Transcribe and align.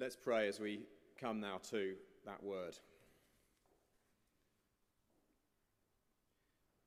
Let's 0.00 0.16
pray 0.16 0.48
as 0.48 0.58
we 0.58 0.80
come 1.20 1.40
now 1.40 1.60
to 1.72 1.92
that 2.24 2.42
word. 2.42 2.74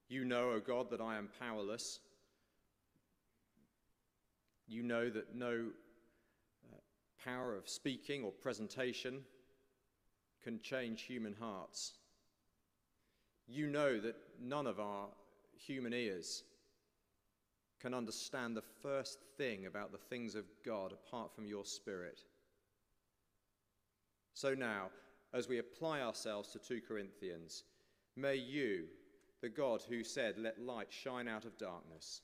You 0.09 0.25
know, 0.25 0.49
O 0.49 0.59
God, 0.59 0.89
that 0.89 0.99
I 0.99 1.19
am 1.19 1.29
powerless. 1.39 1.99
You 4.67 4.81
know 4.81 5.11
that 5.11 5.35
no 5.35 5.67
uh, 6.65 6.77
power 7.23 7.55
of 7.55 7.69
speaking 7.69 8.23
or 8.23 8.31
presentation 8.31 9.19
can 10.43 10.59
change 10.61 11.03
human 11.03 11.35
hearts. 11.39 11.93
You 13.47 13.67
know 13.67 13.99
that 13.99 14.15
none 14.41 14.65
of 14.65 14.79
our 14.79 15.05
human 15.55 15.93
ears 15.93 16.41
can 17.79 17.93
understand 17.93 18.57
the 18.57 18.63
first 18.81 19.19
thing 19.37 19.67
about 19.67 19.91
the 19.91 19.99
things 19.99 20.33
of 20.33 20.45
God 20.65 20.93
apart 20.93 21.35
from 21.35 21.45
your 21.45 21.63
Spirit. 21.63 22.23
So 24.33 24.53
now, 24.53 24.89
as 25.33 25.47
we 25.47 25.59
apply 25.59 26.01
ourselves 26.01 26.49
to 26.49 26.59
2 26.59 26.81
Corinthians, 26.87 27.63
may 28.15 28.35
you, 28.35 28.85
the 29.41 29.49
God 29.49 29.81
who 29.87 30.03
said, 30.03 30.37
Let 30.37 30.61
light 30.61 30.87
shine 30.89 31.27
out 31.27 31.45
of 31.45 31.57
darkness, 31.57 32.21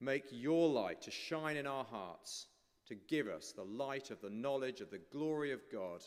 make 0.00 0.24
your 0.30 0.68
light 0.68 1.00
to 1.02 1.10
shine 1.10 1.56
in 1.56 1.66
our 1.66 1.84
hearts, 1.84 2.46
to 2.86 2.94
give 2.94 3.26
us 3.26 3.52
the 3.52 3.64
light 3.64 4.10
of 4.10 4.20
the 4.20 4.30
knowledge 4.30 4.80
of 4.80 4.90
the 4.90 5.00
glory 5.10 5.52
of 5.52 5.60
God 5.72 6.02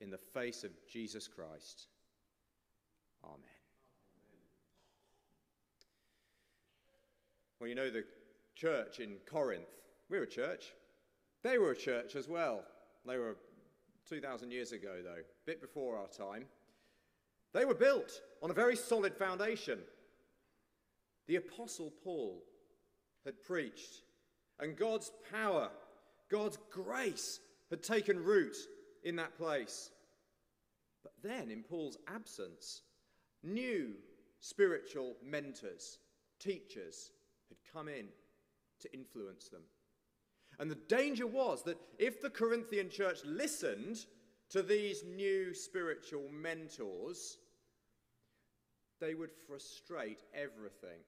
in 0.00 0.10
the 0.10 0.18
face 0.18 0.64
of 0.64 0.70
Jesus 0.90 1.26
Christ. 1.26 1.86
Amen. 3.24 3.38
Well, 7.58 7.68
you 7.68 7.74
know, 7.74 7.90
the 7.90 8.04
church 8.54 9.00
in 9.00 9.16
Corinth, 9.26 9.66
we're 10.08 10.22
a 10.22 10.28
church. 10.28 10.72
They 11.42 11.58
were 11.58 11.72
a 11.72 11.76
church 11.76 12.14
as 12.14 12.28
well. 12.28 12.62
They 13.04 13.18
were 13.18 13.36
2,000 14.08 14.50
years 14.50 14.72
ago, 14.72 14.96
though, 15.02 15.20
a 15.20 15.46
bit 15.46 15.60
before 15.60 15.96
our 15.96 16.08
time. 16.08 16.46
They 17.52 17.64
were 17.64 17.74
built 17.74 18.20
on 18.42 18.50
a 18.50 18.54
very 18.54 18.76
solid 18.76 19.14
foundation. 19.14 19.78
The 21.26 21.36
Apostle 21.36 21.92
Paul 22.02 22.42
had 23.24 23.42
preached, 23.42 24.02
and 24.60 24.76
God's 24.76 25.12
power, 25.30 25.70
God's 26.30 26.58
grace 26.70 27.40
had 27.70 27.82
taken 27.82 28.22
root 28.22 28.56
in 29.04 29.16
that 29.16 29.36
place. 29.36 29.90
But 31.02 31.12
then, 31.22 31.50
in 31.50 31.62
Paul's 31.62 31.98
absence, 32.06 32.82
new 33.42 33.94
spiritual 34.40 35.16
mentors, 35.22 35.98
teachers 36.38 37.10
had 37.48 37.58
come 37.72 37.88
in 37.88 38.06
to 38.80 38.92
influence 38.92 39.48
them. 39.48 39.62
And 40.58 40.70
the 40.70 40.78
danger 40.88 41.26
was 41.26 41.62
that 41.64 41.78
if 41.98 42.20
the 42.20 42.30
Corinthian 42.30 42.90
church 42.90 43.18
listened 43.24 44.06
to 44.50 44.62
these 44.62 45.04
new 45.04 45.54
spiritual 45.54 46.28
mentors, 46.32 47.38
they 49.00 49.14
would 49.14 49.30
frustrate 49.46 50.22
everything 50.34 51.00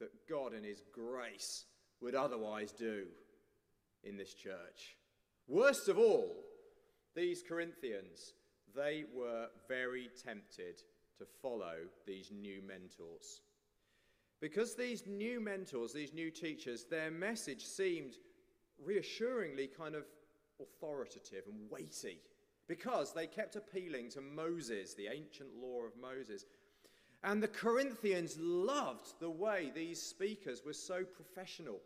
that 0.00 0.28
God 0.28 0.54
in 0.54 0.64
His 0.64 0.82
grace 0.92 1.66
would 2.00 2.14
otherwise 2.14 2.72
do 2.72 3.04
in 4.04 4.16
this 4.16 4.34
church. 4.34 4.96
Worst 5.46 5.88
of 5.88 5.98
all, 5.98 6.36
these 7.14 7.42
Corinthians, 7.42 8.34
they 8.74 9.04
were 9.14 9.46
very 9.68 10.08
tempted 10.24 10.82
to 11.18 11.26
follow 11.42 11.74
these 12.06 12.30
new 12.30 12.62
mentors. 12.62 13.42
Because 14.40 14.76
these 14.76 15.04
new 15.06 15.40
mentors, 15.40 15.92
these 15.92 16.12
new 16.12 16.30
teachers, 16.30 16.84
their 16.84 17.10
message 17.10 17.64
seemed 17.64 18.14
reassuringly 18.84 19.68
kind 19.68 19.94
of 19.94 20.04
authoritative 20.60 21.44
and 21.46 21.70
weighty 21.70 22.20
because 22.68 23.12
they 23.12 23.26
kept 23.26 23.56
appealing 23.56 24.10
to 24.10 24.20
Moses, 24.20 24.94
the 24.94 25.08
ancient 25.08 25.50
law 25.60 25.82
of 25.84 25.96
Moses. 26.00 26.44
And 27.24 27.42
the 27.42 27.48
Corinthians 27.48 28.36
loved 28.38 29.14
the 29.20 29.30
way 29.30 29.72
these 29.74 30.00
speakers 30.00 30.62
were 30.64 30.74
so 30.74 31.02
professional 31.04 31.80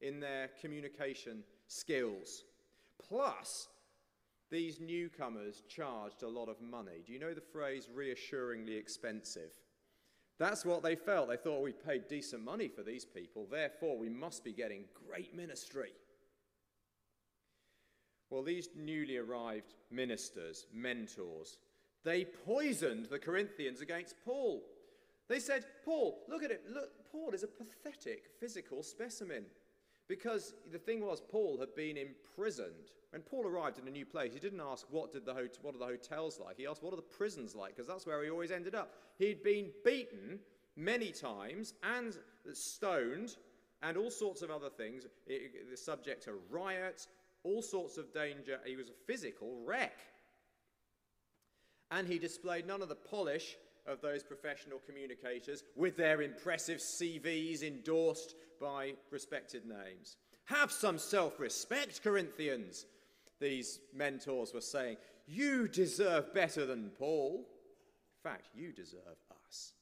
in 0.00 0.20
their 0.20 0.50
communication 0.60 1.42
skills. 1.66 2.44
Plus, 3.08 3.68
these 4.50 4.80
newcomers 4.80 5.62
charged 5.68 6.22
a 6.22 6.28
lot 6.28 6.48
of 6.48 6.60
money. 6.60 7.02
Do 7.06 7.12
you 7.12 7.18
know 7.18 7.34
the 7.34 7.40
phrase 7.40 7.88
reassuringly 7.92 8.76
expensive? 8.76 9.50
That's 10.38 10.64
what 10.64 10.82
they 10.82 10.96
felt. 10.96 11.28
They 11.28 11.36
thought 11.36 11.62
we 11.62 11.72
paid 11.72 12.08
decent 12.08 12.42
money 12.42 12.68
for 12.68 12.82
these 12.82 13.04
people, 13.04 13.46
therefore, 13.50 13.98
we 13.98 14.08
must 14.08 14.42
be 14.44 14.52
getting 14.52 14.84
great 15.06 15.34
ministry. 15.34 15.92
Well, 18.30 18.42
these 18.42 18.68
newly 18.76 19.16
arrived 19.16 19.74
ministers, 19.90 20.66
mentors, 20.72 21.58
they 22.04 22.24
poisoned 22.24 23.06
the 23.06 23.18
Corinthians 23.18 23.80
against 23.80 24.14
Paul. 24.24 24.62
They 25.28 25.40
said, 25.40 25.64
Paul, 25.84 26.20
look 26.28 26.42
at 26.42 26.50
it. 26.50 26.64
Look, 26.72 26.90
Paul 27.12 27.32
is 27.32 27.42
a 27.42 27.48
pathetic 27.48 28.24
physical 28.38 28.82
specimen. 28.82 29.44
Because 30.08 30.54
the 30.72 30.78
thing 30.78 31.04
was, 31.04 31.20
Paul 31.20 31.58
had 31.60 31.74
been 31.76 31.96
imprisoned. 31.96 32.90
When 33.10 33.22
Paul 33.22 33.46
arrived 33.46 33.78
in 33.78 33.86
a 33.86 33.90
new 33.90 34.06
place, 34.06 34.32
he 34.32 34.40
didn't 34.40 34.60
ask, 34.60 34.86
what, 34.90 35.12
did 35.12 35.24
the 35.24 35.34
what 35.62 35.74
are 35.74 35.78
the 35.78 35.84
hotels 35.84 36.40
like? 36.44 36.56
He 36.56 36.66
asked, 36.66 36.82
what 36.82 36.92
are 36.92 36.96
the 36.96 37.02
prisons 37.02 37.54
like? 37.54 37.76
Because 37.76 37.86
that's 37.86 38.06
where 38.06 38.22
he 38.22 38.30
always 38.30 38.50
ended 38.50 38.74
up. 38.74 38.94
He'd 39.18 39.42
been 39.42 39.70
beaten 39.84 40.40
many 40.76 41.12
times 41.12 41.74
and 41.82 42.16
stoned 42.52 43.36
and 43.82 43.96
all 43.96 44.10
sorts 44.10 44.42
of 44.42 44.50
other 44.50 44.68
things, 44.68 45.06
subject 45.74 46.24
to 46.24 46.34
riots, 46.50 47.08
all 47.42 47.62
sorts 47.62 47.96
of 47.96 48.12
danger. 48.12 48.58
He 48.64 48.76
was 48.76 48.88
a 48.88 49.06
physical 49.06 49.62
wreck. 49.66 49.98
And 51.90 52.06
he 52.06 52.18
displayed 52.18 52.66
none 52.66 52.82
of 52.82 52.88
the 52.88 52.94
polish 52.94 53.56
of 53.86 54.00
those 54.00 54.22
professional 54.22 54.78
communicators 54.86 55.64
with 55.74 55.96
their 55.96 56.22
impressive 56.22 56.78
CVs 56.78 57.62
endorsed 57.62 58.34
by 58.60 58.94
respected 59.10 59.64
names. 59.64 60.16
Have 60.44 60.70
some 60.70 60.98
self 60.98 61.40
respect, 61.40 62.02
Corinthians, 62.02 62.86
these 63.40 63.80
mentors 63.94 64.52
were 64.52 64.60
saying. 64.60 64.96
You 65.26 65.68
deserve 65.68 66.34
better 66.34 66.66
than 66.66 66.90
Paul. 66.98 67.46
In 68.24 68.30
fact, 68.30 68.50
you 68.54 68.72
deserve 68.72 69.16
us. 69.46 69.72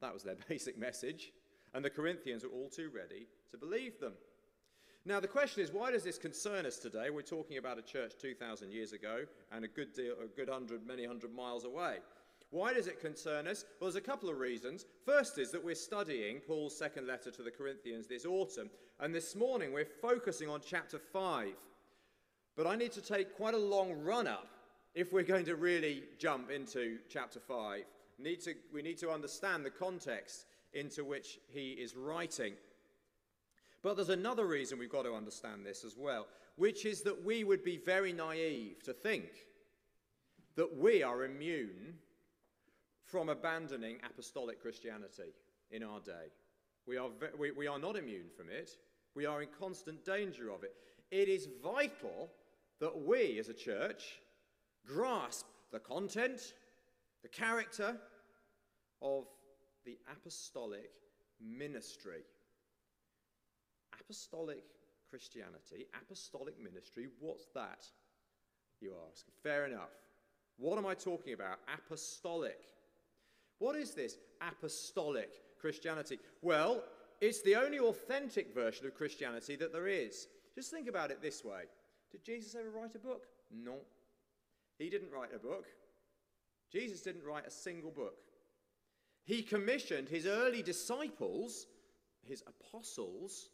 That 0.00 0.14
was 0.14 0.22
their 0.22 0.36
basic 0.48 0.78
message. 0.78 1.32
And 1.74 1.84
the 1.84 1.90
Corinthians 1.90 2.44
were 2.44 2.50
all 2.50 2.68
too 2.68 2.90
ready 2.94 3.26
to 3.50 3.58
believe 3.58 3.98
them. 4.00 4.12
Now, 5.06 5.20
the 5.20 5.28
question 5.28 5.62
is, 5.62 5.72
why 5.72 5.92
does 5.92 6.02
this 6.02 6.18
concern 6.18 6.66
us 6.66 6.78
today? 6.78 7.10
We're 7.10 7.22
talking 7.22 7.58
about 7.58 7.78
a 7.78 7.82
church 7.82 8.14
2,000 8.20 8.72
years 8.72 8.92
ago 8.92 9.24
and 9.52 9.64
a 9.64 9.68
good, 9.68 9.92
deal, 9.94 10.14
a 10.20 10.26
good 10.26 10.48
hundred, 10.48 10.84
many 10.84 11.06
hundred 11.06 11.32
miles 11.32 11.64
away. 11.64 11.98
Why 12.50 12.74
does 12.74 12.88
it 12.88 13.00
concern 13.00 13.46
us? 13.46 13.64
Well, 13.80 13.88
there's 13.88 13.94
a 13.94 14.04
couple 14.04 14.28
of 14.28 14.38
reasons. 14.38 14.84
First 15.04 15.38
is 15.38 15.52
that 15.52 15.64
we're 15.64 15.76
studying 15.76 16.40
Paul's 16.40 16.76
second 16.76 17.06
letter 17.06 17.30
to 17.30 17.42
the 17.44 17.52
Corinthians 17.52 18.08
this 18.08 18.26
autumn, 18.26 18.68
and 18.98 19.14
this 19.14 19.36
morning 19.36 19.72
we're 19.72 19.86
focusing 20.02 20.48
on 20.48 20.60
chapter 20.60 20.98
5. 20.98 21.52
But 22.56 22.66
I 22.66 22.74
need 22.74 22.90
to 22.92 23.00
take 23.00 23.36
quite 23.36 23.54
a 23.54 23.58
long 23.58 23.92
run 24.02 24.26
up 24.26 24.48
if 24.96 25.12
we're 25.12 25.22
going 25.22 25.44
to 25.44 25.54
really 25.54 26.02
jump 26.18 26.50
into 26.50 26.98
chapter 27.08 27.38
5. 27.38 27.84
Need 28.18 28.40
to, 28.40 28.54
we 28.74 28.82
need 28.82 28.98
to 28.98 29.10
understand 29.10 29.64
the 29.64 29.70
context 29.70 30.46
into 30.72 31.04
which 31.04 31.38
he 31.46 31.72
is 31.72 31.94
writing. 31.94 32.54
But 33.86 33.94
there's 33.94 34.08
another 34.08 34.46
reason 34.46 34.80
we've 34.80 34.90
got 34.90 35.04
to 35.04 35.14
understand 35.14 35.64
this 35.64 35.84
as 35.84 35.96
well, 35.96 36.26
which 36.56 36.84
is 36.84 37.02
that 37.02 37.24
we 37.24 37.44
would 37.44 37.62
be 37.62 37.76
very 37.76 38.12
naive 38.12 38.82
to 38.82 38.92
think 38.92 39.26
that 40.56 40.76
we 40.76 41.04
are 41.04 41.22
immune 41.22 41.94
from 43.04 43.28
abandoning 43.28 43.98
apostolic 44.04 44.60
Christianity 44.60 45.34
in 45.70 45.84
our 45.84 46.00
day. 46.00 46.32
We 46.88 46.96
are, 46.96 47.10
we, 47.38 47.52
we 47.52 47.68
are 47.68 47.78
not 47.78 47.94
immune 47.94 48.26
from 48.36 48.48
it. 48.50 48.72
We 49.14 49.24
are 49.24 49.40
in 49.40 49.50
constant 49.56 50.04
danger 50.04 50.50
of 50.50 50.64
it. 50.64 50.74
It 51.12 51.28
is 51.28 51.46
vital 51.62 52.32
that 52.80 53.06
we 53.06 53.38
as 53.38 53.50
a 53.50 53.54
church 53.54 54.18
grasp 54.84 55.46
the 55.70 55.78
content, 55.78 56.54
the 57.22 57.28
character 57.28 57.96
of 59.00 59.26
the 59.84 59.96
apostolic 60.10 60.90
ministry 61.40 62.24
Apostolic 64.00 64.64
Christianity, 65.08 65.86
apostolic 66.02 66.60
ministry, 66.62 67.06
what's 67.20 67.46
that? 67.54 67.86
You 68.80 68.94
ask. 69.10 69.24
Fair 69.42 69.66
enough. 69.66 69.92
What 70.58 70.78
am 70.78 70.86
I 70.86 70.94
talking 70.94 71.32
about? 71.32 71.58
Apostolic. 71.72 72.60
What 73.58 73.76
is 73.76 73.92
this 73.92 74.18
apostolic 74.40 75.30
Christianity? 75.60 76.18
Well, 76.42 76.82
it's 77.20 77.42
the 77.42 77.56
only 77.56 77.78
authentic 77.78 78.54
version 78.54 78.86
of 78.86 78.94
Christianity 78.94 79.56
that 79.56 79.72
there 79.72 79.86
is. 79.86 80.28
Just 80.54 80.70
think 80.70 80.88
about 80.88 81.10
it 81.10 81.22
this 81.22 81.44
way 81.44 81.62
Did 82.10 82.24
Jesus 82.24 82.54
ever 82.54 82.70
write 82.70 82.94
a 82.94 82.98
book? 82.98 83.26
No. 83.50 83.76
He 84.78 84.90
didn't 84.90 85.12
write 85.12 85.34
a 85.34 85.38
book. 85.38 85.66
Jesus 86.70 87.00
didn't 87.00 87.24
write 87.24 87.46
a 87.46 87.50
single 87.50 87.90
book. 87.90 88.16
He 89.24 89.42
commissioned 89.42 90.08
his 90.08 90.26
early 90.26 90.62
disciples, 90.62 91.66
his 92.22 92.42
apostles, 92.46 93.48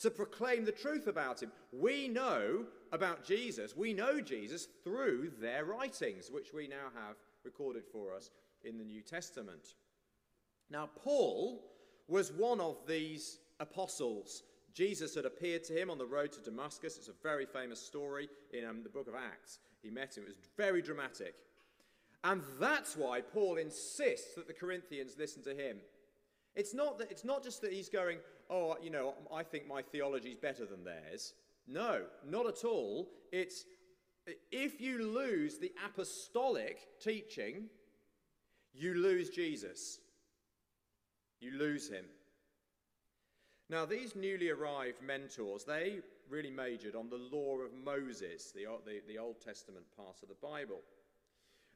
to 0.00 0.10
proclaim 0.10 0.64
the 0.64 0.72
truth 0.72 1.06
about 1.06 1.42
him. 1.42 1.52
We 1.72 2.08
know 2.08 2.66
about 2.92 3.24
Jesus, 3.24 3.76
we 3.76 3.92
know 3.92 4.20
Jesus 4.20 4.68
through 4.84 5.32
their 5.40 5.64
writings, 5.64 6.30
which 6.30 6.52
we 6.52 6.68
now 6.68 6.90
have 6.94 7.16
recorded 7.44 7.84
for 7.90 8.14
us 8.14 8.30
in 8.64 8.78
the 8.78 8.84
New 8.84 9.02
Testament. 9.02 9.74
Now, 10.70 10.88
Paul 11.02 11.62
was 12.08 12.32
one 12.32 12.60
of 12.60 12.76
these 12.86 13.38
apostles. 13.60 14.42
Jesus 14.74 15.14
had 15.14 15.24
appeared 15.24 15.64
to 15.64 15.80
him 15.80 15.90
on 15.90 15.98
the 15.98 16.06
road 16.06 16.32
to 16.32 16.40
Damascus. 16.40 16.96
It's 16.96 17.08
a 17.08 17.22
very 17.22 17.46
famous 17.46 17.80
story 17.80 18.28
in 18.52 18.64
um, 18.64 18.82
the 18.82 18.88
book 18.88 19.08
of 19.08 19.14
Acts. 19.14 19.58
He 19.82 19.90
met 19.90 20.16
him, 20.16 20.24
it 20.24 20.28
was 20.28 20.36
very 20.56 20.82
dramatic. 20.82 21.34
And 22.24 22.42
that's 22.58 22.96
why 22.96 23.20
Paul 23.20 23.56
insists 23.56 24.34
that 24.34 24.48
the 24.48 24.52
Corinthians 24.52 25.16
listen 25.18 25.42
to 25.44 25.54
him. 25.54 25.78
It's 26.56 26.74
not, 26.74 26.98
that, 26.98 27.10
it's 27.10 27.24
not 27.24 27.44
just 27.44 27.60
that 27.62 27.72
he's 27.72 27.88
going, 27.88 28.18
oh, 28.50 28.76
you 28.82 28.90
know, 28.90 29.14
I 29.32 29.42
think 29.42 29.66
my 29.66 29.82
theology 29.82 30.30
is 30.30 30.36
better 30.36 30.66
than 30.66 30.84
theirs. 30.84 31.34
No, 31.66 32.02
not 32.28 32.46
at 32.46 32.64
all. 32.64 33.08
It's 33.32 33.64
if 34.50 34.80
you 34.80 35.02
lose 35.02 35.58
the 35.58 35.72
apostolic 35.84 37.00
teaching, 37.00 37.68
you 38.74 38.94
lose 38.94 39.30
Jesus. 39.30 40.00
You 41.40 41.52
lose 41.52 41.88
him. 41.88 42.04
Now, 43.68 43.84
these 43.84 44.14
newly 44.14 44.50
arrived 44.50 45.02
mentors, 45.02 45.64
they 45.64 46.00
really 46.28 46.50
majored 46.50 46.94
on 46.94 47.08
the 47.08 47.20
law 47.32 47.58
of 47.58 47.72
Moses, 47.72 48.52
the, 48.52 48.66
the, 48.84 49.00
the 49.08 49.18
Old 49.18 49.40
Testament 49.40 49.84
part 49.96 50.16
of 50.22 50.28
the 50.28 50.34
Bible. 50.46 50.80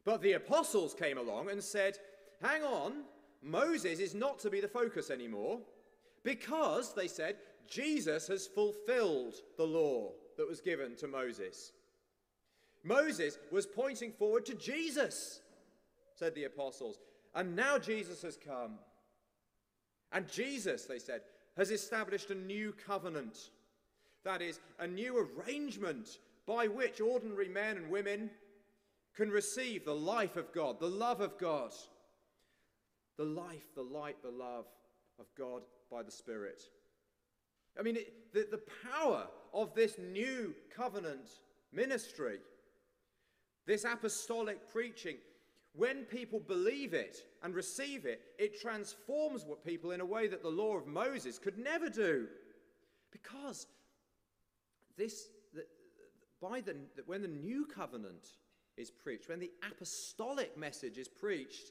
But 0.05 0.23
the 0.23 0.33
apostles 0.33 0.95
came 0.95 1.19
along 1.19 1.51
and 1.51 1.63
said, 1.63 1.99
hang 2.43 2.63
on, 2.63 3.05
Moses 3.43 3.99
is 3.99 4.15
not 4.15 4.39
to 4.41 4.51
be 4.51 4.61
the 4.61 4.69
focus 4.69 5.11
anymore 5.11 5.61
because, 6.23 6.95
they 6.95 7.09
said, 7.09 7.37
Jesus 7.69 8.27
has 8.29 8.47
fulfilled 8.47 9.35
the 9.57 9.67
law 9.67 10.13
that 10.37 10.49
was 10.49 10.61
given 10.61 10.97
to 10.97 11.07
Moses. 11.07 11.73
Moses 12.83 13.39
was 13.51 13.67
pointing 13.67 14.13
forward 14.13 14.45
to 14.47 14.55
Jesus, 14.55 15.41
said 16.15 16.35
the 16.35 16.45
apostles. 16.45 16.99
And 17.35 17.55
now 17.55 17.79
Jesus 17.79 18.23
has 18.23 18.37
come. 18.37 18.79
And 20.13 20.31
Jesus, 20.31 20.85
they 20.85 20.99
said, 20.99 21.21
has 21.57 21.71
established 21.71 22.31
a 22.31 22.35
new 22.35 22.75
covenant. 22.87 23.51
That 24.25 24.43
is, 24.43 24.61
a 24.79 24.87
new 24.87 25.29
arrangement 25.39 26.19
by 26.47 26.67
which 26.67 27.01
ordinary 27.01 27.49
men 27.49 27.77
and 27.77 27.91
women 27.91 28.31
can 29.15 29.31
receive 29.31 29.85
the 29.85 29.95
life 29.95 30.37
of 30.37 30.53
God, 30.53 30.81
the 30.81 30.87
love 30.87 31.21
of 31.21 31.39
God, 31.39 31.73
the 33.17 33.25
life, 33.25 33.75
the 33.75 33.83
light, 33.83 34.17
the 34.23 34.31
love 34.31 34.67
of 35.19 35.27
God 35.37 35.63
by 35.91 36.03
the 36.03 36.11
Spirit. 36.11 36.63
I 37.79 37.83
mean, 37.83 37.97
it, 37.97 38.33
the, 38.33 38.47
the 38.51 38.63
power 38.91 39.27
of 39.53 39.75
this 39.75 39.97
new 39.99 40.55
covenant 40.75 41.29
ministry, 41.73 42.39
this 43.67 43.85
apostolic 43.85 44.71
preaching, 44.73 45.17
when 45.75 46.05
people 46.05 46.41
believe 46.41 46.95
it 46.95 47.19
and 47.43 47.55
receive 47.55 48.05
it, 48.05 48.23
it 48.39 48.61
transforms 48.61 49.45
what 49.45 49.65
people 49.65 49.93
in 49.93 50.01
a 50.01 50.07
way 50.07 50.27
that 50.27 50.43
the 50.43 50.49
law 50.49 50.77
of 50.77 50.87
Moses 50.87 51.39
could 51.39 51.59
never 51.59 51.89
do. 51.89 52.27
Because 53.13 53.67
this, 54.97 55.29
the, 55.55 55.65
by 56.41 56.61
the, 56.61 56.77
when 57.07 57.23
the 57.23 57.29
new 57.29 57.67
covenant 57.67 58.27
is 58.77 58.91
preached, 58.91 59.29
when 59.29 59.41
the 59.41 59.51
apostolic 59.71 60.57
message 60.57 60.99
is 60.99 61.09
preached, 61.09 61.71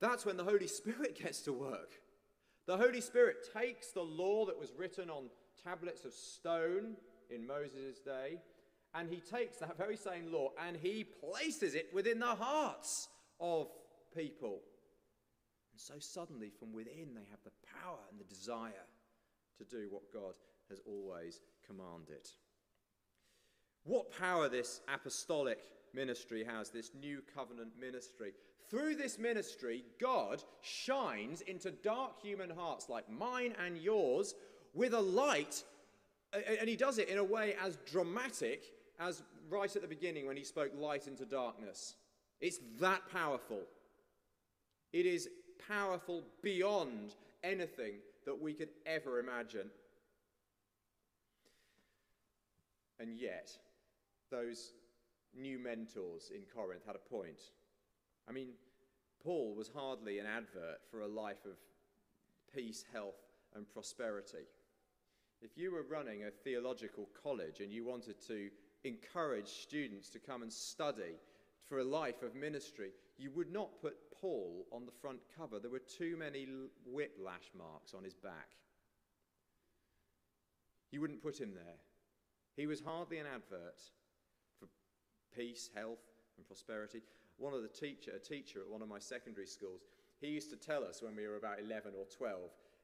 that's 0.00 0.24
when 0.24 0.36
the 0.36 0.44
Holy 0.44 0.66
Spirit 0.66 1.18
gets 1.22 1.40
to 1.42 1.52
work. 1.52 2.01
The 2.66 2.76
Holy 2.76 3.00
Spirit 3.00 3.48
takes 3.56 3.88
the 3.88 4.02
law 4.02 4.46
that 4.46 4.58
was 4.58 4.72
written 4.76 5.10
on 5.10 5.24
tablets 5.64 6.04
of 6.04 6.12
stone 6.12 6.96
in 7.30 7.46
Moses' 7.46 7.98
day, 7.98 8.38
and 8.94 9.08
he 9.08 9.20
takes 9.20 9.58
that 9.58 9.76
very 9.76 9.96
same 9.96 10.32
law 10.32 10.50
and 10.62 10.76
he 10.76 11.04
places 11.04 11.74
it 11.74 11.88
within 11.92 12.18
the 12.18 12.26
hearts 12.26 13.08
of 13.40 13.68
people. 14.14 14.60
And 15.72 15.80
so 15.80 15.94
suddenly, 15.98 16.50
from 16.50 16.72
within, 16.72 17.14
they 17.14 17.26
have 17.30 17.42
the 17.44 17.50
power 17.82 17.98
and 18.10 18.20
the 18.20 18.24
desire 18.24 18.86
to 19.58 19.64
do 19.64 19.88
what 19.90 20.12
God 20.12 20.34
has 20.68 20.80
always 20.86 21.40
commanded. 21.66 22.28
What 23.84 24.16
power 24.16 24.48
this 24.48 24.80
apostolic 24.92 25.58
ministry 25.94 26.44
has, 26.44 26.70
this 26.70 26.90
new 26.98 27.22
covenant 27.34 27.72
ministry. 27.78 28.32
Through 28.70 28.96
this 28.96 29.18
ministry, 29.18 29.84
God 30.00 30.42
shines 30.62 31.42
into 31.42 31.70
dark 31.70 32.20
human 32.22 32.50
hearts 32.50 32.88
like 32.88 33.10
mine 33.10 33.54
and 33.64 33.76
yours 33.76 34.34
with 34.74 34.94
a 34.94 35.00
light, 35.00 35.62
and 36.32 36.68
he 36.68 36.76
does 36.76 36.98
it 36.98 37.08
in 37.08 37.18
a 37.18 37.24
way 37.24 37.54
as 37.62 37.78
dramatic 37.90 38.64
as 38.98 39.22
right 39.50 39.74
at 39.74 39.82
the 39.82 39.88
beginning 39.88 40.26
when 40.26 40.36
he 40.36 40.44
spoke 40.44 40.72
light 40.78 41.06
into 41.06 41.26
darkness. 41.26 41.96
It's 42.40 42.58
that 42.80 43.02
powerful. 43.12 43.60
It 44.92 45.06
is 45.06 45.28
powerful 45.68 46.24
beyond 46.42 47.14
anything 47.44 47.94
that 48.24 48.40
we 48.40 48.52
could 48.52 48.70
ever 48.86 49.18
imagine. 49.18 49.70
And 52.98 53.16
yet, 53.16 53.50
those 54.30 54.72
new 55.36 55.58
mentors 55.58 56.30
in 56.34 56.42
Corinth 56.54 56.82
had 56.86 56.96
a 56.96 57.10
point. 57.10 57.40
I 58.28 58.32
mean, 58.32 58.48
Paul 59.22 59.54
was 59.54 59.70
hardly 59.74 60.18
an 60.18 60.26
advert 60.26 60.80
for 60.90 61.00
a 61.00 61.08
life 61.08 61.44
of 61.44 61.56
peace, 62.54 62.84
health, 62.92 63.20
and 63.54 63.68
prosperity. 63.72 64.46
If 65.40 65.56
you 65.56 65.72
were 65.72 65.82
running 65.82 66.24
a 66.24 66.30
theological 66.30 67.08
college 67.22 67.60
and 67.60 67.72
you 67.72 67.84
wanted 67.84 68.20
to 68.28 68.48
encourage 68.84 69.48
students 69.48 70.08
to 70.10 70.18
come 70.18 70.42
and 70.42 70.52
study 70.52 71.16
for 71.68 71.78
a 71.78 71.84
life 71.84 72.22
of 72.22 72.34
ministry, 72.34 72.90
you 73.18 73.30
would 73.32 73.52
not 73.52 73.80
put 73.80 73.94
Paul 74.20 74.66
on 74.72 74.86
the 74.86 74.92
front 74.92 75.20
cover. 75.36 75.58
There 75.58 75.70
were 75.70 75.80
too 75.80 76.16
many 76.16 76.46
whiplash 76.86 77.50
marks 77.56 77.94
on 77.94 78.04
his 78.04 78.14
back. 78.14 78.50
You 80.90 81.00
wouldn't 81.00 81.22
put 81.22 81.40
him 81.40 81.54
there. 81.54 81.78
He 82.56 82.66
was 82.66 82.80
hardly 82.80 83.18
an 83.18 83.26
advert 83.26 83.80
peace, 85.36 85.70
health, 85.74 86.00
and 86.36 86.46
prosperity. 86.46 87.00
One 87.38 87.54
of 87.54 87.62
the 87.62 87.68
teacher, 87.68 88.12
a 88.14 88.18
teacher 88.18 88.60
at 88.60 88.70
one 88.70 88.82
of 88.82 88.88
my 88.88 88.98
secondary 88.98 89.46
schools, 89.46 89.82
he 90.20 90.28
used 90.28 90.50
to 90.50 90.56
tell 90.56 90.84
us 90.84 91.02
when 91.02 91.16
we 91.16 91.26
were 91.26 91.36
about 91.36 91.58
11 91.60 91.92
or 91.98 92.04
12, 92.16 92.38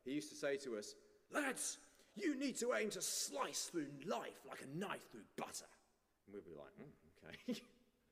he 0.04 0.12
used 0.12 0.30
to 0.30 0.36
say 0.36 0.56
to 0.56 0.76
us, 0.76 0.94
Lads, 1.30 1.78
you 2.16 2.34
need 2.34 2.56
to 2.56 2.72
aim 2.74 2.90
to 2.90 3.02
slice 3.02 3.64
through 3.70 3.86
life 4.06 4.40
like 4.48 4.60
a 4.62 4.78
knife 4.78 5.10
through 5.10 5.22
butter. 5.36 5.66
And 6.26 6.34
we'd 6.34 6.44
be 6.44 6.50
like, 6.56 6.72
mm, 6.80 7.54
okay. 7.54 7.60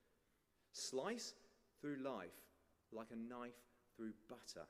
slice 0.72 1.34
through 1.80 1.96
life 2.04 2.30
like 2.92 3.08
a 3.12 3.16
knife 3.16 3.56
through 3.96 4.12
butter. 4.28 4.66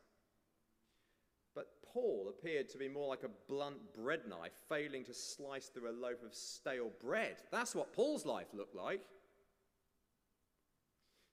But 1.54 1.68
Paul 1.92 2.26
appeared 2.28 2.68
to 2.70 2.78
be 2.78 2.88
more 2.88 3.08
like 3.08 3.24
a 3.24 3.30
blunt 3.48 3.78
bread 3.94 4.20
knife 4.28 4.52
failing 4.68 5.04
to 5.04 5.14
slice 5.14 5.66
through 5.66 5.90
a 5.90 5.92
loaf 5.92 6.22
of 6.24 6.34
stale 6.34 6.90
bread. 7.00 7.36
That's 7.50 7.74
what 7.74 7.92
Paul's 7.92 8.26
life 8.26 8.48
looked 8.54 8.76
like. 8.76 9.00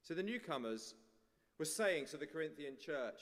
So 0.04 0.14
the 0.14 0.24
newcomers 0.24 0.96
were 1.58 1.66
saying 1.66 2.08
to 2.08 2.18
the 2.18 2.28
Corinthian 2.28 2.76
church, 2.80 3.22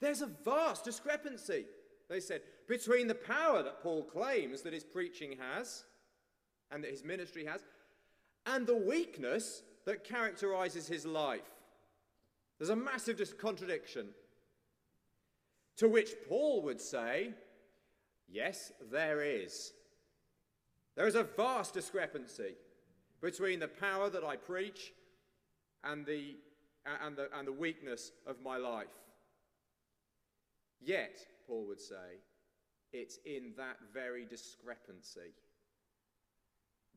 There's 0.00 0.22
a 0.22 0.30
vast 0.44 0.84
discrepancy, 0.84 1.66
they 2.08 2.20
said, 2.20 2.40
between 2.66 3.06
the 3.06 3.14
power 3.14 3.62
that 3.62 3.82
Paul 3.82 4.02
claims 4.02 4.62
that 4.62 4.72
his 4.72 4.84
preaching 4.84 5.36
has 5.38 5.84
and 6.70 6.82
that 6.82 6.90
his 6.90 7.04
ministry 7.04 7.44
has, 7.44 7.62
and 8.46 8.66
the 8.66 8.76
weakness 8.76 9.62
that 9.84 10.04
characterizes 10.04 10.88
his 10.88 11.04
life. 11.04 11.42
There's 12.58 12.70
a 12.70 12.76
massive 12.76 13.20
contradiction. 13.38 14.08
To 15.78 15.88
which 15.88 16.12
Paul 16.28 16.62
would 16.62 16.80
say, 16.80 17.34
Yes, 18.26 18.72
there 18.90 19.22
is. 19.22 19.72
There 20.96 21.06
is 21.06 21.14
a 21.14 21.24
vast 21.24 21.74
discrepancy 21.74 22.54
between 23.20 23.60
the 23.60 23.68
power 23.68 24.08
that 24.08 24.24
I 24.24 24.36
preach 24.36 24.92
and 25.84 26.04
the, 26.06 26.36
and 27.04 27.16
the, 27.16 27.28
and 27.36 27.46
the 27.46 27.52
weakness 27.52 28.12
of 28.26 28.36
my 28.42 28.56
life. 28.56 28.86
Yet, 30.80 31.18
Paul 31.46 31.66
would 31.68 31.80
say, 31.80 32.20
it's 32.92 33.18
in 33.24 33.52
that 33.56 33.76
very 33.92 34.24
discrepancy, 34.24 35.34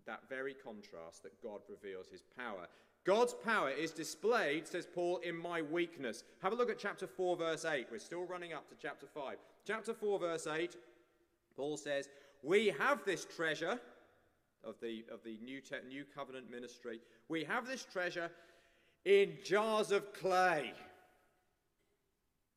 that 0.06 0.22
very 0.30 0.54
contrast, 0.54 1.24
that 1.24 1.42
God 1.42 1.62
reveals 1.70 2.08
his 2.08 2.24
power. 2.38 2.68
God's 3.06 3.34
power 3.34 3.70
is 3.70 3.92
displayed, 3.92 4.68
says 4.68 4.86
Paul, 4.86 5.20
in 5.20 5.36
my 5.36 5.62
weakness. 5.62 6.24
Have 6.44 6.52
a 6.52 6.56
look 6.56 6.70
at 6.70 6.78
chapter 6.78 7.08
4, 7.08 7.38
verse 7.38 7.66
8. 7.66 7.88
We're 7.90 8.00
still 8.00 8.26
running 8.26 8.54
up 8.54 8.70
to 8.70 8.76
chapter 8.80 9.08
5. 9.08 9.38
Chapter 9.66 9.94
4, 9.94 10.20
verse 10.20 10.46
8, 10.46 10.76
Paul 11.56 11.78
says, 11.78 12.10
We 12.44 12.68
have 12.78 13.06
this 13.06 13.26
treasure 13.26 13.80
of 14.64 14.76
the, 14.82 15.06
of 15.12 15.24
the 15.24 15.38
new, 15.44 15.62
te- 15.62 15.88
new 15.88 16.04
covenant 16.14 16.52
ministry. 16.52 17.00
We 17.30 17.44
have 17.46 17.66
this 17.66 17.86
treasure 17.86 18.30
in 19.08 19.38
jars 19.42 19.94
of 19.94 20.12
clay 20.12 20.74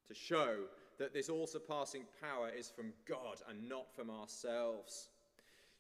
to 0.09 0.15
show 0.15 0.57
that 0.99 1.15
this 1.15 1.29
all 1.29 1.47
surpassing 1.47 2.03
power 2.21 2.51
is 2.51 2.69
from 2.69 2.93
God 3.09 3.37
and 3.49 3.69
not 3.69 3.95
from 3.95 4.11
ourselves. 4.11 5.11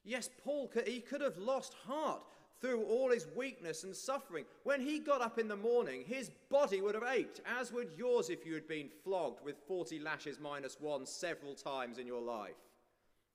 Yes, 0.05 0.31
Paul, 0.45 0.69
could, 0.69 0.87
he 0.87 1.01
could 1.01 1.23
have 1.23 1.37
lost 1.37 1.75
heart 1.87 2.23
through 2.61 2.85
all 2.85 3.11
his 3.11 3.27
weakness 3.37 3.83
and 3.83 3.97
suffering. 3.97 4.45
When 4.63 4.81
he 4.81 5.01
got 5.01 5.21
up 5.21 5.41
in 5.41 5.49
the 5.49 5.57
morning, 5.57 6.05
his 6.07 6.31
body 6.49 6.81
would 6.81 6.95
have 6.95 7.05
ached, 7.05 7.41
as 7.59 7.73
would 7.73 7.91
yours 7.97 8.31
if 8.31 8.47
you 8.47 8.55
had 8.55 8.69
been 8.69 8.91
flogged 9.03 9.45
with 9.45 9.57
40 9.67 9.99
lashes 9.99 10.39
minus 10.39 10.77
one 10.79 11.05
several 11.05 11.55
times 11.55 11.99
in 11.99 12.07
your 12.07 12.23
life. 12.23 12.55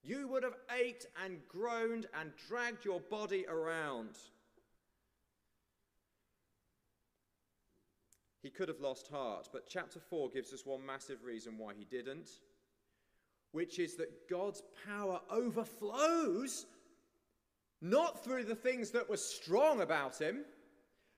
You 0.03 0.29
would 0.29 0.43
have 0.43 0.55
ached 0.73 1.07
and 1.25 1.39
groaned 1.49 2.05
and 2.17 2.31
dragged 2.47 2.85
your 2.85 3.01
body 3.01 3.45
around. 3.49 4.19
He 8.45 8.51
could 8.51 8.67
have 8.67 8.79
lost 8.79 9.07
heart, 9.07 9.49
but 9.51 9.67
chapter 9.67 9.99
4 9.99 10.29
gives 10.29 10.53
us 10.53 10.67
one 10.67 10.85
massive 10.85 11.23
reason 11.23 11.57
why 11.57 11.73
he 11.75 11.83
didn't, 11.83 12.29
which 13.53 13.79
is 13.79 13.95
that 13.95 14.29
God's 14.29 14.61
power 14.85 15.19
overflows 15.31 16.67
not 17.81 18.23
through 18.23 18.43
the 18.43 18.53
things 18.53 18.91
that 18.91 19.09
were 19.09 19.17
strong 19.17 19.81
about 19.81 20.19
him, 20.21 20.45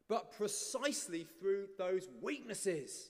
but 0.08 0.32
precisely 0.38 1.28
through 1.42 1.68
those 1.78 2.08
weaknesses 2.22 3.10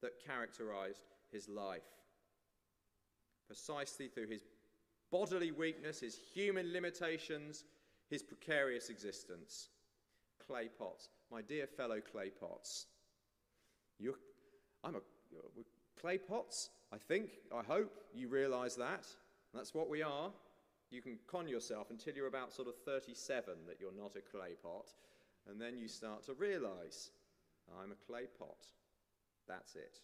that 0.00 0.24
characterized 0.24 1.02
his 1.30 1.46
life. 1.46 1.82
Precisely 3.46 4.08
through 4.08 4.28
his 4.28 4.46
bodily 5.12 5.52
weakness, 5.52 6.00
his 6.00 6.18
human 6.32 6.72
limitations, 6.72 7.64
his 8.08 8.22
precarious 8.22 8.88
existence. 8.88 9.68
Clay 10.46 10.68
pots. 10.78 11.08
My 11.30 11.42
dear 11.42 11.66
fellow 11.66 12.00
clay 12.00 12.30
pots, 12.30 12.86
you 13.98 14.14
I'm 14.82 14.96
a 14.96 15.00
clay 16.00 16.18
pots. 16.18 16.70
I 16.92 16.98
think, 16.98 17.30
I 17.54 17.62
hope 17.62 17.90
you 18.14 18.28
realize 18.28 18.76
that. 18.76 19.06
That's 19.52 19.74
what 19.74 19.88
we 19.88 20.02
are 20.02 20.30
you 20.94 21.02
can 21.02 21.18
con 21.26 21.48
yourself 21.48 21.90
until 21.90 22.14
you're 22.14 22.28
about 22.28 22.52
sort 22.52 22.68
of 22.68 22.76
37 22.84 23.54
that 23.66 23.78
you're 23.80 23.90
not 23.96 24.16
a 24.16 24.20
clay 24.20 24.54
pot, 24.62 24.92
and 25.50 25.60
then 25.60 25.76
you 25.76 25.88
start 25.88 26.24
to 26.24 26.34
realize, 26.34 27.10
I'm 27.80 27.90
a 27.90 28.06
clay 28.06 28.26
pot. 28.38 28.66
That's 29.48 29.74
it. 29.74 29.98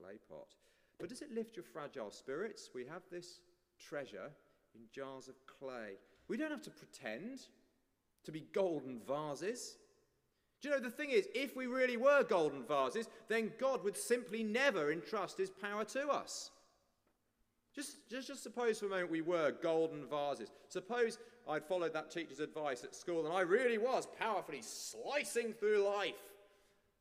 Clay 0.00 0.18
pot. 0.28 0.54
But 0.98 1.10
does 1.10 1.20
it 1.20 1.34
lift 1.34 1.56
your 1.56 1.64
fragile 1.64 2.10
spirits? 2.10 2.70
We 2.74 2.86
have 2.86 3.02
this 3.10 3.40
treasure 3.78 4.30
in 4.74 4.80
jars 4.90 5.28
of 5.28 5.34
clay. 5.46 5.98
We 6.28 6.38
don't 6.38 6.50
have 6.50 6.62
to 6.62 6.70
pretend 6.70 7.40
to 8.26 8.32
be 8.32 8.44
golden 8.52 9.00
vases. 9.08 9.76
Do 10.60 10.68
you 10.68 10.74
know, 10.74 10.80
the 10.80 10.90
thing 10.90 11.10
is, 11.10 11.26
if 11.34 11.56
we 11.56 11.66
really 11.66 11.96
were 11.96 12.22
golden 12.24 12.62
vases, 12.64 13.08
then 13.28 13.52
God 13.58 13.82
would 13.84 13.96
simply 13.96 14.42
never 14.42 14.92
entrust 14.92 15.38
his 15.38 15.50
power 15.50 15.84
to 15.84 16.08
us. 16.08 16.50
Just, 17.74 18.08
just, 18.08 18.28
just 18.28 18.42
suppose 18.42 18.80
for 18.80 18.86
a 18.86 18.88
moment 18.88 19.10
we 19.10 19.20
were 19.20 19.52
golden 19.62 20.06
vases. 20.06 20.50
Suppose 20.68 21.18
I'd 21.48 21.64
followed 21.64 21.92
that 21.92 22.10
teacher's 22.10 22.40
advice 22.40 22.84
at 22.84 22.94
school 22.94 23.26
and 23.26 23.34
I 23.34 23.42
really 23.42 23.78
was 23.78 24.06
powerfully 24.18 24.62
slicing 24.62 25.52
through 25.52 25.86
life 25.86 26.14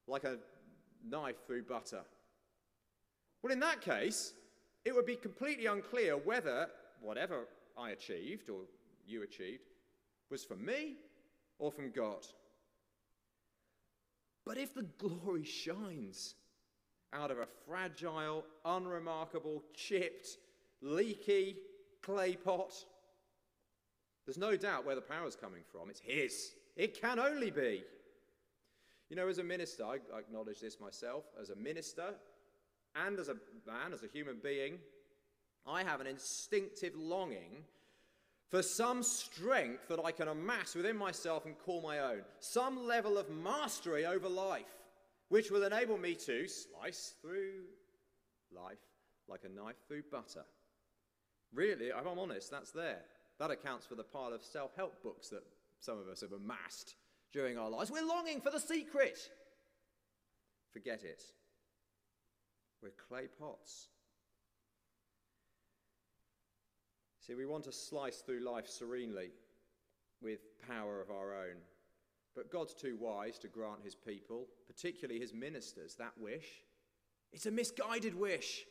like 0.07 0.25
a 0.25 0.37
knife 1.09 1.37
through 1.47 1.63
butter. 1.63 2.01
Well, 3.41 3.53
in 3.53 3.59
that 3.61 3.81
case, 3.81 4.33
it 4.83 4.93
would 4.93 5.05
be 5.05 5.15
completely 5.15 5.65
unclear 5.65 6.17
whether 6.17 6.67
whatever 7.01 7.47
I 7.77 7.91
achieved 7.91 8.49
or 8.49 8.61
you 9.07 9.23
achieved 9.23 9.63
was 10.29 10.43
from 10.43 10.65
me 10.65 10.95
or 11.59 11.71
from 11.71 11.91
God. 11.91 12.25
But 14.45 14.57
if 14.57 14.73
the 14.73 14.83
glory 14.83 15.43
shines 15.43 16.35
out 17.13 17.31
of 17.31 17.39
a 17.39 17.47
fragile, 17.67 18.43
unremarkable, 18.65 19.63
chipped, 19.73 20.37
leaky 20.81 21.57
clay 22.01 22.35
pot. 22.35 22.73
There's 24.25 24.37
no 24.37 24.55
doubt 24.55 24.85
where 24.85 24.95
the 24.95 25.01
power's 25.01 25.35
coming 25.35 25.61
from. 25.71 25.89
It's 25.89 25.99
His. 25.99 26.51
It 26.75 26.99
can 26.99 27.19
only 27.19 27.51
be. 27.51 27.83
You 29.09 29.15
know, 29.15 29.27
as 29.27 29.37
a 29.37 29.43
minister, 29.43 29.85
I, 29.85 29.97
acknowledge 30.17 30.59
this 30.59 30.79
myself, 30.79 31.25
as 31.39 31.49
a 31.51 31.55
minister 31.55 32.13
and 32.95 33.19
as 33.19 33.29
a 33.29 33.35
man, 33.65 33.93
as 33.93 34.03
a 34.03 34.07
human 34.07 34.37
being, 34.43 34.79
I 35.67 35.83
have 35.83 36.01
an 36.01 36.07
instinctive 36.07 36.95
longing 36.95 37.63
for 38.49 38.61
some 38.61 39.03
strength 39.03 39.87
that 39.89 39.99
I 40.03 40.11
can 40.11 40.27
amass 40.27 40.75
within 40.75 40.97
myself 40.97 41.45
and 41.45 41.57
call 41.57 41.81
my 41.81 41.99
own, 41.99 42.21
some 42.39 42.85
level 42.85 43.17
of 43.17 43.29
mastery 43.29 44.05
over 44.05 44.29
life, 44.29 44.65
which 45.29 45.51
will 45.51 45.63
enable 45.63 45.97
me 45.97 46.15
to 46.15 46.47
slice 46.47 47.15
through 47.21 47.63
life 48.55 48.77
like 49.27 49.41
a 49.43 49.49
knife 49.49 49.75
through 49.87 50.03
butter. 50.11 50.45
Really, 51.53 51.87
if 51.87 52.07
I'm 52.07 52.19
honest, 52.19 52.51
that's 52.51 52.71
there. 52.71 53.01
That 53.39 53.51
accounts 53.51 53.85
for 53.85 53.95
the 53.95 54.03
pile 54.03 54.33
of 54.33 54.43
self 54.43 54.75
help 54.75 55.01
books 55.03 55.29
that 55.29 55.43
some 55.79 55.97
of 55.99 56.07
us 56.07 56.21
have 56.21 56.31
amassed 56.31 56.95
during 57.33 57.57
our 57.57 57.69
lives. 57.69 57.91
We're 57.91 58.05
longing 58.05 58.41
for 58.41 58.51
the 58.51 58.59
secret. 58.59 59.19
Forget 60.71 61.03
it. 61.03 61.23
We're 62.81 62.91
clay 63.07 63.27
pots. 63.39 63.87
See, 67.25 67.33
we 67.33 67.47
want 67.47 67.63
to 67.63 67.71
slice 67.71 68.17
through 68.17 68.41
life 68.41 68.67
serenely 68.67 69.31
with 70.21 70.39
power 70.67 71.01
of 71.01 71.09
our 71.09 71.33
own. 71.33 71.55
But 72.35 72.51
God's 72.51 72.75
too 72.75 72.97
wise 72.99 73.39
to 73.39 73.47
grant 73.47 73.81
his 73.83 73.95
people, 73.95 74.47
particularly 74.67 75.19
his 75.19 75.33
ministers, 75.33 75.95
that 75.95 76.11
wish. 76.19 76.45
It's 77.33 77.47
a 77.47 77.51
misguided 77.51 78.13
wish. 78.13 78.65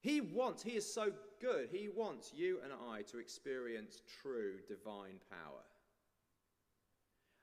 He 0.00 0.20
wants, 0.20 0.62
he 0.62 0.72
is 0.72 0.92
so 0.92 1.12
good, 1.40 1.70
he 1.72 1.88
wants 1.88 2.32
you 2.34 2.58
and 2.62 2.72
I 2.90 3.02
to 3.02 3.18
experience 3.18 4.02
true 4.22 4.56
divine 4.68 5.18
power. 5.30 5.62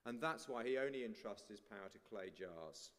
And 0.06 0.22
that's 0.22 0.48
why 0.48 0.64
he 0.64 0.78
only 0.78 1.04
entrusts 1.04 1.50
his 1.50 1.60
power 1.60 1.90
to 1.92 1.98
clay 2.08 2.30
jars. 2.38 2.92